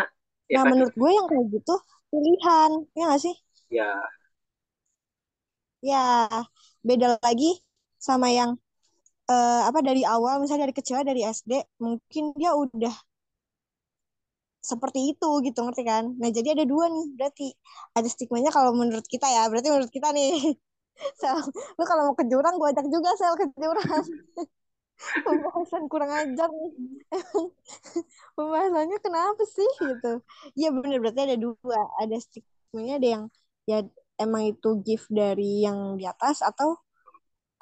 ya 0.49 0.58
Nah, 0.58 0.64
kan 0.64 0.73
menurut 0.73 0.94
gue 1.00 1.11
yang 1.16 1.26
kayak 1.30 1.47
gitu 1.56 1.75
pilihan, 2.12 2.70
ya 2.97 3.02
nggak 3.08 3.23
sih? 3.25 3.35
ya. 3.70 4.08
Ya, 5.90 5.99
beda 6.88 7.08
lagi 7.25 7.50
sama 8.06 8.26
yang 8.38 8.50
eh, 9.30 9.61
apa 9.68 9.80
dari 9.85 10.02
awal, 10.04 10.40
misalnya 10.42 10.68
dari 10.68 10.76
kecil 10.76 11.00
dari 11.04 11.23
SD, 11.25 11.52
mungkin 11.85 12.25
dia 12.37 12.52
udah 12.56 12.94
seperti 14.70 15.14
itu 15.14 15.28
gitu, 15.47 15.58
ngerti 15.64 15.82
kan? 15.87 16.04
Nah, 16.20 16.30
jadi 16.35 16.49
ada 16.58 16.64
dua 16.68 16.90
nih, 16.92 17.06
berarti 17.16 17.47
ada 17.97 18.08
stigmanya 18.11 18.50
kalau 18.52 18.73
menurut 18.76 19.06
kita 19.06 19.26
ya, 19.30 19.47
berarti 19.50 19.68
menurut 19.73 19.92
kita 19.92 20.08
nih. 20.12 20.54
Sel, 21.20 21.38
lu 21.78 21.85
kalau 21.87 22.11
mau 22.11 22.16
ke 22.18 22.26
jurang, 22.26 22.58
gue 22.58 22.68
ajak 22.75 22.87
juga 22.90 23.14
sel 23.14 23.35
ke. 23.38 23.47
Pembahasan 25.25 25.87
kurang 25.87 26.11
ajar 26.11 26.50
nih. 26.50 26.73
Pembahasannya 28.37 28.99
kenapa 28.99 29.42
sih 29.47 29.70
gitu? 29.78 30.12
Iya 30.58 30.68
bener 30.75 30.99
berarti 30.99 31.20
ada 31.23 31.37
dua, 31.38 31.78
ada 32.02 32.16
stigmanya 32.18 32.94
ada 32.99 33.08
yang 33.14 33.25
ya 33.70 33.78
emang 34.18 34.42
itu 34.50 34.68
gift 34.82 35.06
dari 35.06 35.62
yang 35.62 35.94
di 35.94 36.04
atas 36.04 36.42
atau 36.42 36.82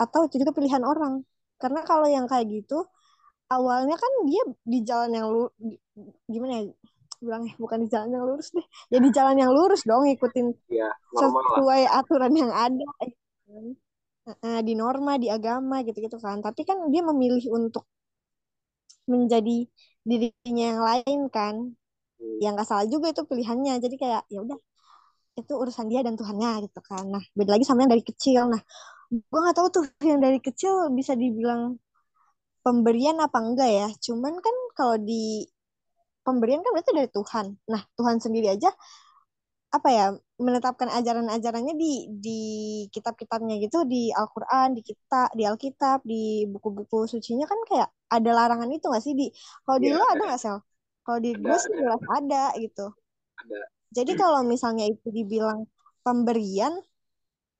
atau 0.00 0.20
itu 0.32 0.52
pilihan 0.56 0.80
orang. 0.80 1.20
Karena 1.62 1.80
kalau 1.88 2.06
yang 2.16 2.26
kayak 2.30 2.46
gitu 2.54 2.74
awalnya 3.52 3.96
kan 4.02 4.12
dia 4.28 4.42
di 4.72 4.78
jalan 4.88 5.10
yang 5.18 5.26
lu 5.34 5.42
gimana 6.32 6.52
ya 6.60 6.64
bilangnya 7.24 7.52
bukan 7.62 7.78
di 7.84 7.88
jalan 7.94 8.10
yang 8.14 8.24
lurus 8.28 8.48
deh. 8.56 8.66
Ya 8.92 8.98
di 9.06 9.10
jalan 9.16 9.36
yang 9.42 9.50
lurus 9.56 9.80
dong 9.88 10.02
ngikutin 10.06 10.46
ya 10.68 10.88
lah 11.14 11.30
sesuai 11.42 11.82
aturan 12.00 12.32
yang 12.42 12.52
ada. 12.52 12.86
kan. 13.00 13.66
Heeh, 14.28 14.58
di 14.68 14.72
norma, 14.82 15.12
di 15.22 15.28
agama 15.36 15.76
gitu-gitu 15.86 16.18
kan. 16.26 16.38
Tapi 16.46 16.60
kan 16.68 16.78
dia 16.92 17.02
memilih 17.10 17.44
untuk 17.58 17.84
menjadi 19.12 19.56
dirinya 20.06 20.64
yang 20.72 20.82
lain 20.88 21.20
kan. 21.36 21.56
Hmm, 22.20 22.40
Ya 22.42 22.48
nggak 22.54 22.68
salah 22.70 22.86
juga 22.94 23.06
itu 23.14 23.22
pilihannya. 23.30 23.74
Jadi 23.84 23.96
kayak 24.02 24.22
ya 24.32 24.40
udah 24.46 24.58
itu 25.40 25.52
urusan 25.62 25.86
dia 25.92 26.00
dan 26.06 26.14
Tuhannya 26.20 26.50
gitu 26.68 26.80
kan. 26.84 27.04
Nah, 27.14 27.24
beda 27.38 27.50
lagi 27.56 27.64
sama 27.68 27.84
yang 27.86 27.92
dari 27.94 28.04
kecil. 28.06 28.42
Nah, 28.54 28.62
gue 29.10 29.40
nggak 29.40 29.56
tahu 29.56 29.68
tuh 29.70 29.84
yang 30.02 30.18
dari 30.18 30.38
kecil 30.42 30.90
bisa 30.90 31.14
dibilang 31.14 31.78
pemberian 32.66 33.16
apa 33.22 33.38
enggak 33.38 33.70
ya. 33.70 33.88
Cuman 34.02 34.34
kan 34.42 34.56
kalau 34.74 34.96
di 34.98 35.46
pemberian 36.26 36.60
kan 36.66 36.74
berarti 36.74 36.92
dari 36.94 37.10
Tuhan. 37.14 37.46
Nah, 37.70 37.82
Tuhan 37.94 38.18
sendiri 38.18 38.50
aja 38.50 38.74
apa 39.66 39.88
ya 39.92 40.06
menetapkan 40.40 40.88
ajaran-ajarannya 40.88 41.74
di 41.76 42.08
di 42.22 42.40
kitab-kitabnya 42.88 43.60
gitu 43.60 43.84
di 43.84 44.08
Al-Qur'an, 44.14 44.72
di 44.72 44.82
kitab, 44.82 45.30
di 45.36 45.42
Alkitab, 45.44 46.00
di 46.06 46.46
buku-buku 46.48 47.04
sucinya 47.10 47.44
kan 47.44 47.60
kayak 47.68 47.88
ada 48.08 48.30
larangan 48.30 48.70
itu 48.70 48.86
gak 48.88 49.04
sih 49.04 49.12
di 49.12 49.26
kalau 49.66 49.78
di 49.82 49.90
Iya, 49.90 49.98
lu 49.98 50.04
ada 50.06 50.22
nggak 50.32 50.40
sel? 50.40 50.58
Kalau 51.02 51.18
di 51.22 51.30
gue 51.34 51.56
sih 51.60 51.72
jelas 51.74 52.02
ada 52.10 52.44
gitu. 52.58 52.86
ada. 53.38 53.58
Jadi 53.94 54.12
kalau 54.18 54.40
misalnya 54.42 54.84
itu 54.90 55.08
dibilang 55.08 55.66
pemberian, 56.02 56.74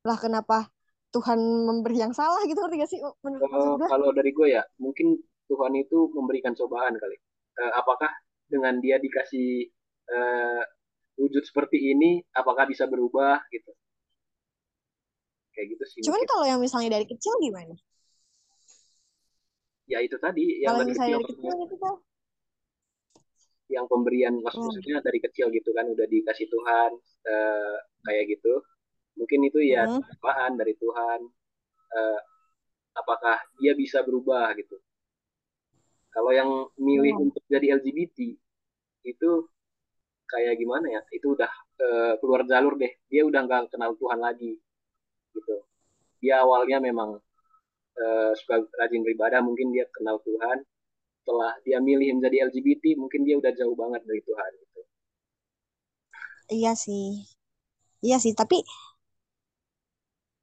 lah 0.07 0.19
kenapa 0.19 0.71
Tuhan 1.17 1.41
memberi 1.41 1.97
yang 1.97 2.13
salah 2.13 2.45
gitu 2.45 2.61
ngerti 2.61 2.77
gak 2.77 2.91
sih 2.93 3.01
menurut 3.25 3.49
gue? 3.81 3.89
kalau 3.89 4.13
dari 4.13 4.31
gue 4.37 4.49
ya, 4.53 4.63
mungkin 4.77 5.17
Tuhan 5.49 5.73
itu 5.81 6.13
memberikan 6.13 6.53
cobaan 6.53 6.93
kali. 7.01 7.17
Eh, 7.57 7.73
apakah 7.73 8.13
dengan 8.45 8.77
dia 8.85 9.01
dikasih 9.01 9.65
eh, 10.13 10.63
wujud 11.17 11.41
seperti 11.41 11.97
ini, 11.97 12.21
apakah 12.37 12.69
bisa 12.69 12.85
berubah 12.85 13.41
gitu? 13.49 13.73
Kayak 15.57 15.67
gitu 15.73 15.85
sih 15.89 16.01
Cuman 16.05 16.21
mungkin. 16.21 16.31
kalau 16.37 16.45
yang 16.45 16.61
misalnya 16.61 17.01
dari 17.01 17.07
kecil 17.09 17.33
gimana? 17.41 17.73
Ya 19.89 20.05
itu 20.05 20.21
tadi 20.21 20.61
yang 20.61 20.77
Kalau 20.77 20.85
dari 20.85 20.91
misalnya 20.93 21.17
kecil 21.17 21.33
dari 21.33 21.33
kecil 21.33 21.55
gitu 21.65 21.77
kan, 21.81 21.95
yang 23.67 23.87
pemberian 23.91 24.35
hmm. 24.37 24.45
maksudnya 24.45 24.99
dari 25.03 25.19
kecil 25.19 25.47
gitu 25.51 25.71
kan 25.73 25.89
udah 25.89 26.07
dikasih 26.07 26.47
Tuhan 26.47 26.91
eh, 27.27 27.77
kayak 28.05 28.25
gitu. 28.37 28.61
Mungkin 29.19 29.41
itu 29.49 29.61
ya 29.75 29.83
Hmm. 29.85 30.01
cobaan 30.07 30.53
dari 30.61 30.75
Tuhan. 30.83 31.21
Eh, 32.01 32.21
apakah 33.01 33.39
dia 33.61 33.73
bisa 33.83 33.99
berubah 34.07 34.53
gitu? 34.61 34.77
Kalau 36.15 36.33
yang 36.41 36.51
milih 36.89 37.15
Hmm. 37.15 37.25
untuk 37.25 37.43
jadi 37.53 37.67
LGBT 37.79 38.19
itu 39.13 39.31
kayak 40.33 40.55
gimana 40.63 40.87
ya? 40.97 41.03
Itu 41.17 41.27
udah 41.37 41.53
eh, 41.87 42.15
keluar 42.21 42.43
jalur 42.51 42.75
deh. 42.83 42.93
Dia 43.13 43.23
udah 43.31 43.41
nggak 43.47 43.63
kenal 43.73 43.93
Tuhan 44.01 44.21
lagi 44.27 44.53
gitu. 45.37 45.57
Dia 46.23 46.37
awalnya 46.47 46.79
memang 46.89 47.11
eh, 48.05 48.33
suka 48.41 48.57
rajin 48.81 49.03
beribadah, 49.07 49.41
mungkin 49.49 49.69
dia 49.75 49.85
kenal 49.97 50.17
Tuhan. 50.29 50.59
Setelah 51.23 51.53
dia 51.67 51.79
milih 51.89 52.09
menjadi 52.21 52.37
LGBT, 52.51 52.85
mungkin 53.03 53.21
dia 53.27 53.37
udah 53.43 53.53
jauh 53.61 53.77
banget 53.83 54.03
dari 54.09 54.23
Tuhan 54.29 54.51
gitu. 54.63 54.81
Iya 56.55 56.73
sih, 56.85 57.05
iya 58.07 58.17
sih. 58.25 58.33
Tapi 58.41 58.57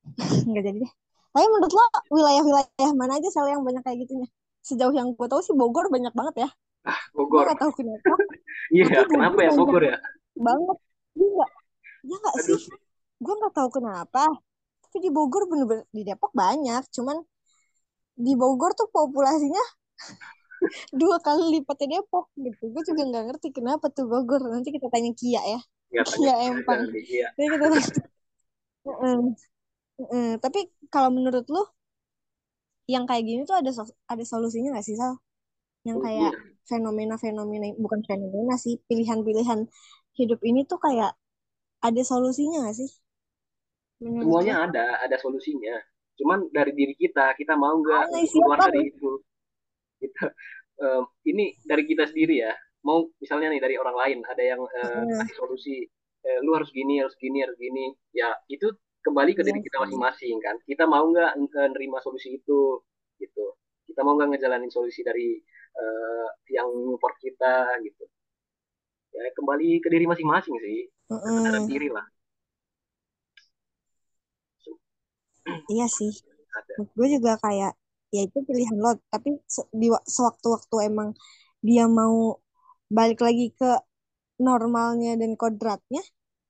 nggak 0.50 0.64
jadi 0.68 0.78
deh. 0.84 0.92
Tapi 1.34 1.46
menurut 1.50 1.74
lo 1.74 1.84
wilayah-wilayah 2.14 2.92
mana 2.94 3.18
aja 3.18 3.30
sel 3.34 3.48
yang 3.50 3.64
banyak 3.66 3.82
kayak 3.82 4.06
gitunya? 4.06 4.28
Sejauh 4.62 4.94
yang 4.94 5.08
gue 5.18 5.28
tahu 5.28 5.42
sih 5.42 5.56
Bogor 5.58 5.90
banyak 5.90 6.14
banget 6.14 6.36
ya. 6.46 6.50
Ah, 6.86 7.00
Gue 7.16 7.26
Bogor. 7.26 7.46
nggak 7.48 7.60
tahu 7.62 7.72
kenapa. 7.80 8.14
Iya, 8.74 9.06
kenapa 9.06 9.40
ya 9.44 9.52
Bogor 9.54 9.84
ya? 9.84 9.96
banget. 10.38 10.78
Iya 11.18 11.28
nggak? 11.36 11.52
Iya 12.06 12.16
nggak 12.22 12.36
Aduh, 12.38 12.60
sih? 12.60 12.60
Gue 13.24 13.34
nggak 13.40 13.54
tahu 13.58 13.70
kenapa. 13.82 14.24
Tapi 14.84 14.98
di 15.06 15.10
Bogor 15.10 15.44
bener-bener 15.50 15.86
di 15.90 16.02
Depok 16.06 16.32
banyak. 16.38 16.82
Cuman 16.96 17.18
di 18.14 18.34
Bogor 18.38 18.72
tuh 18.78 18.88
populasinya 18.94 19.64
dua 21.00 21.18
kali 21.26 21.44
lipatnya 21.60 22.00
Depok 22.02 22.26
gitu. 22.38 22.64
Gue 22.74 22.84
juga 22.88 23.02
nggak 23.10 23.24
ngerti 23.34 23.48
kenapa 23.58 23.86
tuh 23.90 24.06
Bogor. 24.10 24.42
Nanti 24.54 24.70
kita 24.76 24.88
tanya 24.94 25.12
Kia 25.18 25.42
ya. 25.44 25.60
tanya 25.92 26.04
Kia 26.10 26.34
Empang. 26.50 26.82
Nanti 26.90 27.50
kita 27.54 27.66
tanya. 27.72 27.90
Heeh. 30.00 30.30
Tapi 30.44 30.60
kalau 30.94 31.10
menurut 31.18 31.46
lu 31.54 31.62
yang 32.94 33.04
kayak 33.10 33.24
gini 33.30 33.42
tuh 33.50 33.56
ada 33.62 33.72
so- 33.78 33.98
ada 34.12 34.24
solusinya 34.32 34.70
nggak 34.76 34.86
sih 34.88 34.96
Sal? 35.02 35.14
Yang 35.88 35.98
Oh, 35.98 36.04
kayak 36.06 36.32
iya. 36.32 36.54
fenomena-fenomena 36.72 37.68
bukan 37.84 38.02
fenomena 38.10 38.56
sih 38.66 38.76
pilihan-pilihan 38.90 39.60
hidup 40.20 40.40
ini 40.50 40.62
tuh 40.72 40.80
kayak 40.86 41.12
ada 41.88 42.02
solusinya 42.12 42.58
nggak 42.64 42.78
sih 42.82 42.90
menurut 44.02 44.38
Semuanya 44.38 44.56
ada, 44.70 44.86
ada 45.06 45.18
solusinya. 45.20 45.76
Cuman 46.20 46.48
dari 46.54 46.72
diri 46.78 46.94
kita, 46.96 47.34
kita 47.40 47.54
mau 47.58 47.74
nggak 47.82 48.06
keluar 48.32 48.60
dari 48.62 48.90
itu. 48.94 49.20
Kita, 50.02 50.26
eh, 50.86 51.04
ini 51.32 51.46
dari 51.66 51.84
kita 51.90 52.06
sendiri 52.12 52.36
ya. 52.46 52.54
Mau 52.88 53.10
misalnya 53.24 53.50
nih 53.54 53.62
dari 53.64 53.76
orang 53.82 53.98
lain, 53.98 54.20
ada 54.28 54.44
yang 54.44 54.62
Heeh. 54.94 55.20
kasih 55.20 55.36
solusi, 55.40 55.78
eh, 56.28 56.40
lu 56.46 56.52
harus 56.58 56.70
gini, 56.74 57.02
harus 57.04 57.16
gini, 57.20 57.40
harus 57.46 57.58
gini. 57.60 57.86
Ya 58.16 58.36
itu 58.52 58.68
kembali 59.06 59.32
ke 59.38 59.42
Iya 59.42 59.46
diri 59.48 59.60
kita 59.66 59.78
sih. 59.78 59.84
masing-masing 59.84 60.36
kan. 60.46 60.56
Kita 60.70 60.84
mau 60.94 61.04
nggak 61.12 61.32
eh, 61.40 61.70
nerima 61.74 62.00
solusi 62.06 62.30
itu, 62.40 62.62
gitu. 63.22 63.46
Kita 63.88 64.00
mau 64.06 64.14
nggak 64.18 64.30
ngejalanin 64.36 64.72
solusi 64.74 65.02
dari 65.10 65.28
eh, 65.82 66.28
yang 66.56 66.70
support 66.94 67.16
kita, 67.26 67.54
gitu. 67.86 68.04
Ya 69.18 69.26
kembali 69.38 69.70
ke 69.84 69.88
diri 69.94 70.06
masing-masing 70.12 70.56
sih, 70.64 70.78
kesadaran 71.26 71.64
Heeh. 71.64 71.72
diri 71.72 71.88
lah. 71.96 72.06
Iya 75.72 75.86
sih. 75.98 76.12
Gue 76.98 77.08
juga 77.16 77.32
kayak 77.46 77.72
ya 78.16 78.22
itu 78.28 78.38
pilihan 78.48 78.78
lo. 78.84 78.90
Tapi 79.14 79.30
di 79.82 79.88
wa- 79.94 80.06
sewaktu-waktu 80.16 80.76
emang 80.90 81.10
dia 81.68 81.84
mau 82.00 82.16
balik 82.98 83.20
lagi 83.28 83.46
ke 83.60 83.70
normalnya 84.48 85.12
dan 85.22 85.32
kodratnya, 85.42 86.02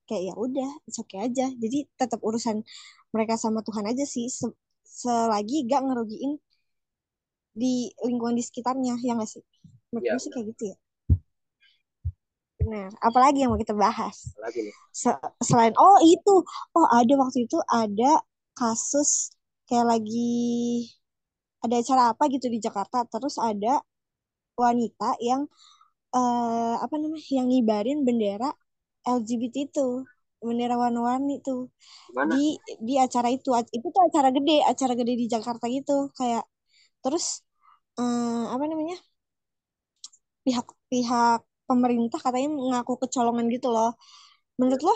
kayak 0.07 0.23
ya 0.31 0.33
udah, 0.35 0.69
it's 0.87 0.99
okay 1.01 1.19
aja. 1.27 1.45
Jadi 1.63 1.77
tetap 1.99 2.19
urusan 2.23 2.61
mereka 3.13 3.35
sama 3.39 3.59
Tuhan 3.67 3.85
aja 3.91 4.05
sih. 4.07 4.27
Se- 4.29 4.57
selagi 4.83 5.65
gak 5.71 5.81
ngerugiin 5.87 6.37
di 7.53 7.93
lingkungan 8.01 8.35
di 8.37 8.43
sekitarnya, 8.45 8.97
ya 9.05 9.13
nggak 9.13 9.29
sih? 9.29 9.43
Ya, 9.93 10.17
gue 10.17 10.21
sih 10.21 10.31
kayak 10.33 10.45
gitu 10.53 10.63
ya. 10.73 10.77
Benar. 12.57 12.89
Apalagi 13.03 13.43
yang 13.43 13.51
mau 13.53 13.59
kita 13.61 13.75
bahas? 13.75 14.33
lagi 14.41 14.59
nih. 14.65 14.75
Se- 14.93 15.21
selain 15.43 15.73
oh 15.77 15.97
itu, 16.01 16.35
oh 16.77 16.87
ada 16.89 17.13
waktu 17.19 17.45
itu 17.45 17.57
ada 17.69 18.21
kasus 18.57 19.33
kayak 19.65 19.97
lagi 19.97 20.33
ada 21.63 21.75
acara 21.79 22.03
apa 22.11 22.23
gitu 22.29 22.47
di 22.51 22.59
Jakarta, 22.59 23.07
terus 23.07 23.35
ada 23.39 23.81
wanita 24.59 25.17
yang 25.23 25.47
eh, 26.15 26.75
apa 26.85 26.95
namanya, 27.01 27.25
yang 27.31 27.47
ngibarin 27.49 27.99
bendera 28.07 28.51
LGBT 29.07 29.55
itu, 29.69 30.07
bendera 30.43 30.75
warna-warni 30.75 31.39
tuh 31.39 31.71
Gimana? 32.11 32.35
di 32.35 32.59
di 32.83 32.93
acara 32.99 33.31
itu, 33.31 33.49
itu 33.71 33.87
tuh 33.95 34.03
acara 34.07 34.29
gede, 34.35 34.63
acara 34.63 34.93
gede 34.99 35.13
di 35.15 35.25
Jakarta 35.31 35.65
gitu, 35.71 36.11
kayak 36.17 36.43
terus 37.03 37.43
eh, 37.99 38.43
apa 38.55 38.65
namanya 38.67 38.97
pihak-pihak 40.43 41.41
pemerintah 41.67 42.19
katanya 42.19 42.49
mengaku 42.51 42.99
kecolongan 43.01 43.47
gitu 43.51 43.71
loh. 43.71 43.95
Menurut 44.59 44.83
lo 44.83 44.95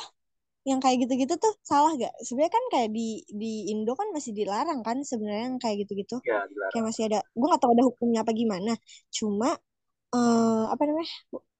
yang 0.67 0.83
kayak 0.83 1.07
gitu-gitu 1.07 1.39
tuh 1.39 1.53
salah 1.63 1.95
gak? 1.95 2.11
Sebenarnya 2.19 2.53
kan 2.59 2.65
kayak 2.73 2.89
di 2.91 3.23
di 3.31 3.71
Indo 3.71 3.95
kan 3.95 4.11
masih 4.11 4.35
dilarang 4.35 4.83
kan 4.83 4.99
sebenarnya 5.01 5.43
yang 5.47 5.57
kayak 5.63 5.87
gitu-gitu. 5.87 6.19
Ya, 6.27 6.43
dilarang. 6.43 6.71
Kayak 6.75 6.85
masih 6.91 7.03
ada, 7.07 7.19
gue 7.23 7.47
gak 7.47 7.61
tahu 7.63 7.71
ada 7.71 7.83
hukumnya 7.87 8.19
apa 8.27 8.31
gimana. 8.35 8.71
Cuma 9.07 9.49
eh, 10.15 10.63
apa 10.67 10.83
namanya? 10.83 11.11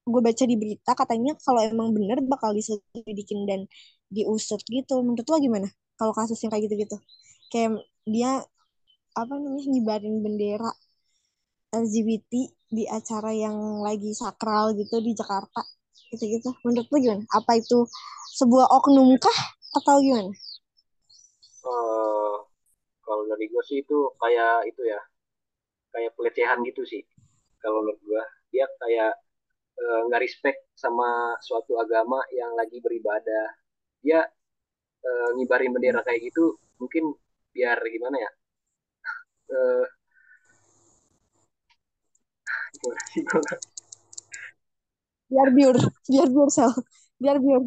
Gue 0.08 0.20
baca 0.24 0.44
di 0.48 0.56
berita 0.56 0.92
katanya 0.96 1.32
kalau 1.44 1.60
emang 1.60 1.92
bener 1.96 2.18
bakal 2.24 2.50
diselidikin 2.56 3.44
dan 3.44 3.60
diusut 4.08 4.60
gitu. 4.66 4.94
Menurut 5.04 5.26
lo 5.28 5.36
gimana? 5.38 5.68
Kalau 5.98 6.12
kasus 6.16 6.38
yang 6.42 6.50
kayak 6.54 6.64
gitu-gitu, 6.70 6.96
kayak 7.52 7.70
dia 8.08 8.40
apa 9.18 9.34
namanya 9.34 9.66
ngibarin 9.68 10.16
bendera 10.24 10.70
LGBT 11.74 12.32
di 12.72 12.84
acara 12.88 13.34
yang 13.34 13.84
lagi 13.84 14.14
sakral 14.16 14.72
gitu 14.78 14.96
di 15.04 15.12
Jakarta 15.12 15.60
gitu-gitu. 16.12 16.50
Menurut 16.64 16.88
lo 16.88 16.96
gimana? 17.02 17.24
Apa 17.34 17.60
itu 17.60 17.84
sebuah 18.40 18.66
oknum 18.72 19.16
kah 19.20 19.38
atau 19.76 20.00
gimana? 20.00 20.32
Eh, 21.68 22.36
kalau 23.04 23.22
dari 23.28 23.44
gue 23.52 23.62
sih 23.68 23.84
itu 23.84 23.98
kayak 24.16 24.64
itu 24.70 24.82
ya, 24.88 25.00
kayak 25.92 26.14
pelecehan 26.16 26.64
gitu 26.64 26.82
sih. 26.88 27.02
Kalau 27.60 27.84
menurut 27.84 28.00
gue, 28.06 28.22
dia 28.54 28.64
kayak 28.80 29.12
nggak 30.06 30.22
respect 30.22 30.58
sama 30.78 31.34
suatu 31.42 31.78
agama 31.82 32.20
yang 32.34 32.52
lagi 32.54 32.78
beribadah. 32.78 33.46
Dia 34.04 34.20
eh, 35.02 35.30
ngibarin 35.38 35.74
bendera 35.74 36.00
kayak 36.06 36.20
gitu, 36.30 36.54
mungkin 36.78 37.14
biar 37.54 37.78
gimana 37.90 38.16
ya? 38.18 38.30
Eh, 39.48 39.86
gimana 42.76 43.00
sih 43.08 43.22
Biar 45.28 45.48
biur, 45.56 45.76
biar 46.08 46.28
biur 46.32 46.48
sel, 46.52 46.72
biar 47.20 47.36
biur, 47.40 47.62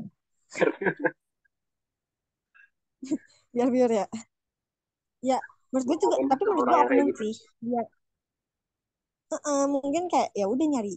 biar 3.53 3.69
biur 3.73 3.91
ya. 3.91 4.05
Ya, 5.21 5.37
menurut 5.69 5.85
gue 5.89 5.97
juga, 6.01 6.15
tapi 6.29 6.43
menurut 6.49 6.65
gue 6.69 6.79
oknum 6.85 7.07
gitu. 7.13 7.21
sih. 7.21 7.35
Eh, 9.31 9.65
mungkin 9.69 10.03
kayak 10.11 10.29
ya 10.35 10.45
udah 10.49 10.65
nyari 10.67 10.95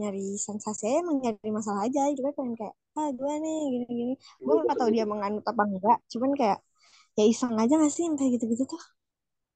nyari 0.00 0.24
sensasi 0.46 0.82
aja, 0.88 0.98
emang 1.04 1.16
nyari 1.24 1.50
masalah 1.58 1.82
aja. 1.86 2.00
Cuma 2.18 2.30
pengen 2.36 2.54
kayak 2.60 2.74
ah 2.98 3.08
gue 3.18 3.32
nih 3.44 3.56
gini-gini. 3.72 4.14
Gue 4.44 4.52
Iya, 4.54 4.62
nggak 4.64 4.76
tahu 4.80 4.90
dia 4.96 5.04
menganut 5.12 5.44
apa 5.50 5.62
enggak. 5.68 5.98
Cuman 6.12 6.30
kayak 6.40 6.58
ya 7.18 7.24
iseng 7.32 7.54
aja 7.62 7.74
gak 7.82 7.92
sih 7.94 8.02
yang 8.06 8.14
kayak 8.18 8.30
gitu-gitu 8.38 8.64
tuh. 8.72 8.82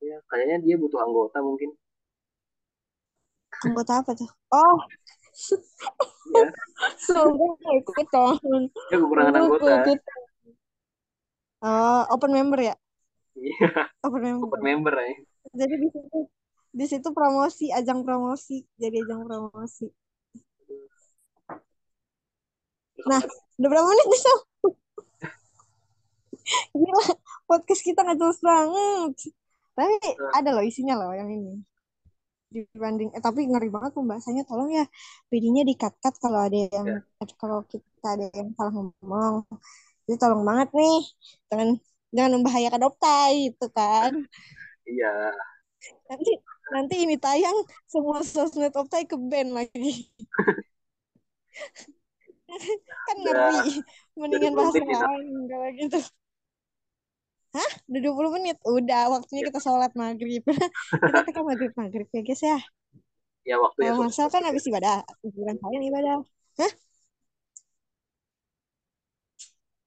Ya, 0.03 0.19
kayaknya 0.31 0.57
dia 0.67 0.77
butuh 0.83 0.99
anggota 1.07 1.39
mungkin. 1.39 1.71
Anggota 3.63 3.93
apa 4.03 4.11
tuh? 4.19 4.31
Oh, 4.51 4.77
Ya, 6.33 6.45
gue 7.15 7.49
gak 7.63 7.75
ikutan. 7.81 8.35
Ya 8.91 8.97
kekurangan 9.01 9.33
Gue 9.49 9.59
anggota. 9.59 10.13
Oh, 11.63 12.03
open 12.11 12.31
member 12.35 12.59
ya? 12.59 12.75
Iya, 13.39 13.89
Open 14.03 14.21
member. 14.27 14.47
open 14.51 14.63
member 14.67 14.93
aja. 14.99 15.15
Jadi 15.55 15.75
di 15.79 15.89
situ 15.95 16.19
di 16.73 16.85
situ 16.89 17.09
promosi, 17.13 17.69
ajang 17.71 18.01
promosi, 18.03 18.65
jadi 18.81 19.05
ajang 19.05 19.23
promosi. 19.29 19.87
Terus 20.67 20.93
Nah, 23.09 23.21
udah 23.59 23.69
berapa 23.69 23.87
menit 23.89 24.07
nih, 24.07 24.21
Sal? 24.21 24.39
Gila, 26.79 27.05
podcast 27.47 27.83
kita 27.83 28.03
nggak 28.03 28.19
jelas 28.19 28.39
banget. 28.43 29.13
Tapi 29.73 29.95
ada 30.37 30.49
loh 30.53 30.65
isinya 30.65 30.95
loh 30.99 31.13
yang 31.17 31.31
ini. 31.33 31.63
Dibanding, 32.53 33.17
eh 33.17 33.23
tapi 33.25 33.49
ngeri 33.49 33.73
banget 33.73 33.97
pembahasannya. 33.97 34.45
Tolong 34.45 34.71
ya, 34.77 34.85
PD-nya 35.33 35.65
di-cut-cut 35.65 36.15
kalau 36.21 36.39
ada 36.45 36.59
yang, 36.69 36.89
kalau 37.41 37.65
kita 37.65 38.09
ada 38.13 38.27
yang 38.37 38.53
salah 38.53 38.73
ngomong. 38.77 39.49
Jadi 40.05 40.17
tolong 40.19 40.43
banget 40.45 40.69
nih, 40.77 40.99
jangan 41.49 41.69
jangan 42.13 42.33
membahayakan 42.37 42.83
Optai 42.91 43.55
itu 43.55 43.67
kan. 43.73 44.13
Iya, 44.85 45.33
Nanti 46.11 46.33
nanti 46.75 46.95
ini 47.07 47.17
tayang 47.17 47.57
semua 47.89 48.21
sosmed 48.23 48.75
Optai 48.77 49.09
ke 49.09 49.17
ban 49.17 49.49
lagi. 49.57 50.13
kan 53.09 53.17
ngeri. 53.21 53.83
Mendingan 54.19 54.53
20 54.53 54.59
bahas 54.59 54.75
yang 54.77 55.03
lain 55.09 55.35
kalau 55.49 55.69
gitu. 55.77 55.99
Hah? 57.53 57.71
Udah 57.89 58.01
20 58.01 58.35
menit? 58.41 58.57
Udah, 58.65 59.03
waktunya 59.13 59.43
kita 59.49 59.61
sholat 59.61 59.93
maghrib. 59.93 60.41
kita 61.05 61.21
tekan 61.29 61.45
maghrib 61.45 61.73
maghrib 61.77 62.09
ya 62.09 62.23
guys 62.25 62.41
ya. 62.41 62.59
ya 63.45 63.57
waktu 63.61 63.81
ya. 63.85 63.93
Kalau 63.93 64.09
Marcel 64.09 64.29
kan 64.33 64.43
habis 64.49 64.65
ibadah. 64.65 65.05
Bukan 65.21 65.57
kalian 65.61 65.85
ibadah. 65.93 66.17
Hah? 66.61 66.73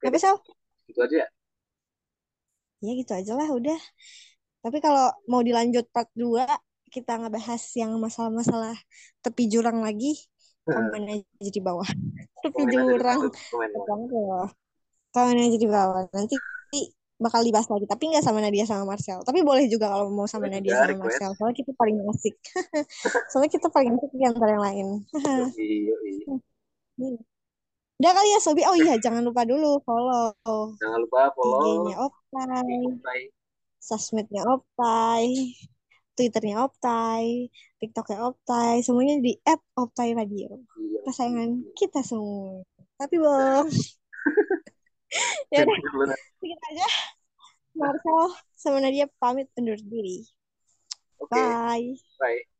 Apa 0.05 0.13
deh, 0.13 0.21
Sal? 0.21 0.37
Gitu 0.85 0.99
aja 1.01 1.15
ya. 1.25 1.27
Ya 2.85 2.91
gitu 2.93 3.11
aja 3.17 3.33
lah 3.33 3.49
udah. 3.49 3.79
Tapi 4.61 4.77
kalau 4.77 5.09
mau 5.25 5.41
dilanjut 5.41 5.89
part 5.89 6.09
2, 6.13 6.45
kita 6.93 7.17
ngebahas 7.17 7.61
yang 7.73 7.97
masalah-masalah 7.97 8.77
tepi 9.25 9.49
jurang 9.49 9.81
lagi. 9.81 10.13
Komen 10.65 11.03
aja 11.05 11.49
di 11.53 11.61
bawah. 11.61 11.85
Di 12.41 12.63
jurang. 12.73 13.29
komen. 13.29 13.69
Aja 15.15 15.57
di 15.61 15.69
bawah. 15.69 16.03
Nanti 16.09 16.35
bakal 17.15 17.47
dibahas 17.47 17.69
lagi. 17.71 17.85
Tapi 17.87 18.03
nggak 18.11 18.23
sama 18.25 18.43
Nadia 18.43 18.65
sama 18.67 18.83
Marcel. 18.83 19.23
Tapi 19.23 19.39
boleh 19.45 19.69
juga 19.71 19.93
kalau 19.93 20.11
mau 20.11 20.27
sama 20.27 20.49
Boleh 20.49 20.59
Nadia 20.59 20.83
sama. 20.83 21.05
Marcel. 21.05 21.31
Soalnya 21.37 21.55
kita 21.55 21.71
paling 21.77 21.97
asik. 22.11 22.35
Soalnya 23.31 23.51
kita 23.53 23.67
paling 23.71 23.91
asik 23.95 24.11
di 24.11 24.25
antara 24.25 24.49
yang 24.57 24.63
lain. 24.63 24.87
Iya. 26.95 27.19
Udah 27.95 28.11
kali 28.11 28.29
ya 28.35 28.39
Sobi. 28.43 28.61
Oh 28.67 28.75
iya, 28.75 28.99
jangan 28.99 29.23
lupa 29.23 29.47
dulu 29.47 29.79
follow 29.87 30.35
Jangan 30.79 30.99
lupa 30.99 31.31
follow 31.31 31.63
IG-nya 31.63 31.95
Optai, 32.03 32.75
Bye. 32.99 33.25
sosmednya 33.79 34.43
Optai, 34.43 35.55
Twitternya 36.15 36.63
Optai, 36.63 37.51
TikToknya 37.83 38.23
Optai, 38.23 38.79
semuanya 38.81 39.19
di 39.19 39.35
@optai 39.75 40.15
radio. 40.15 40.47
Iya. 40.79 40.99
Kesayangan 41.03 41.49
kita 41.75 42.01
semua. 42.01 42.63
Tapi 42.95 43.15
bang, 43.19 43.67
ya 45.51 45.67
udah 45.67 46.15
segitu 46.39 46.63
aja. 46.71 46.87
Marcel 47.75 48.31
sama 48.55 48.79
Nadia 48.79 49.11
pamit 49.19 49.51
undur 49.59 49.75
diri. 49.75 50.23
Oke, 51.19 51.35
Bye. 51.35 51.99
bye. 52.19 52.54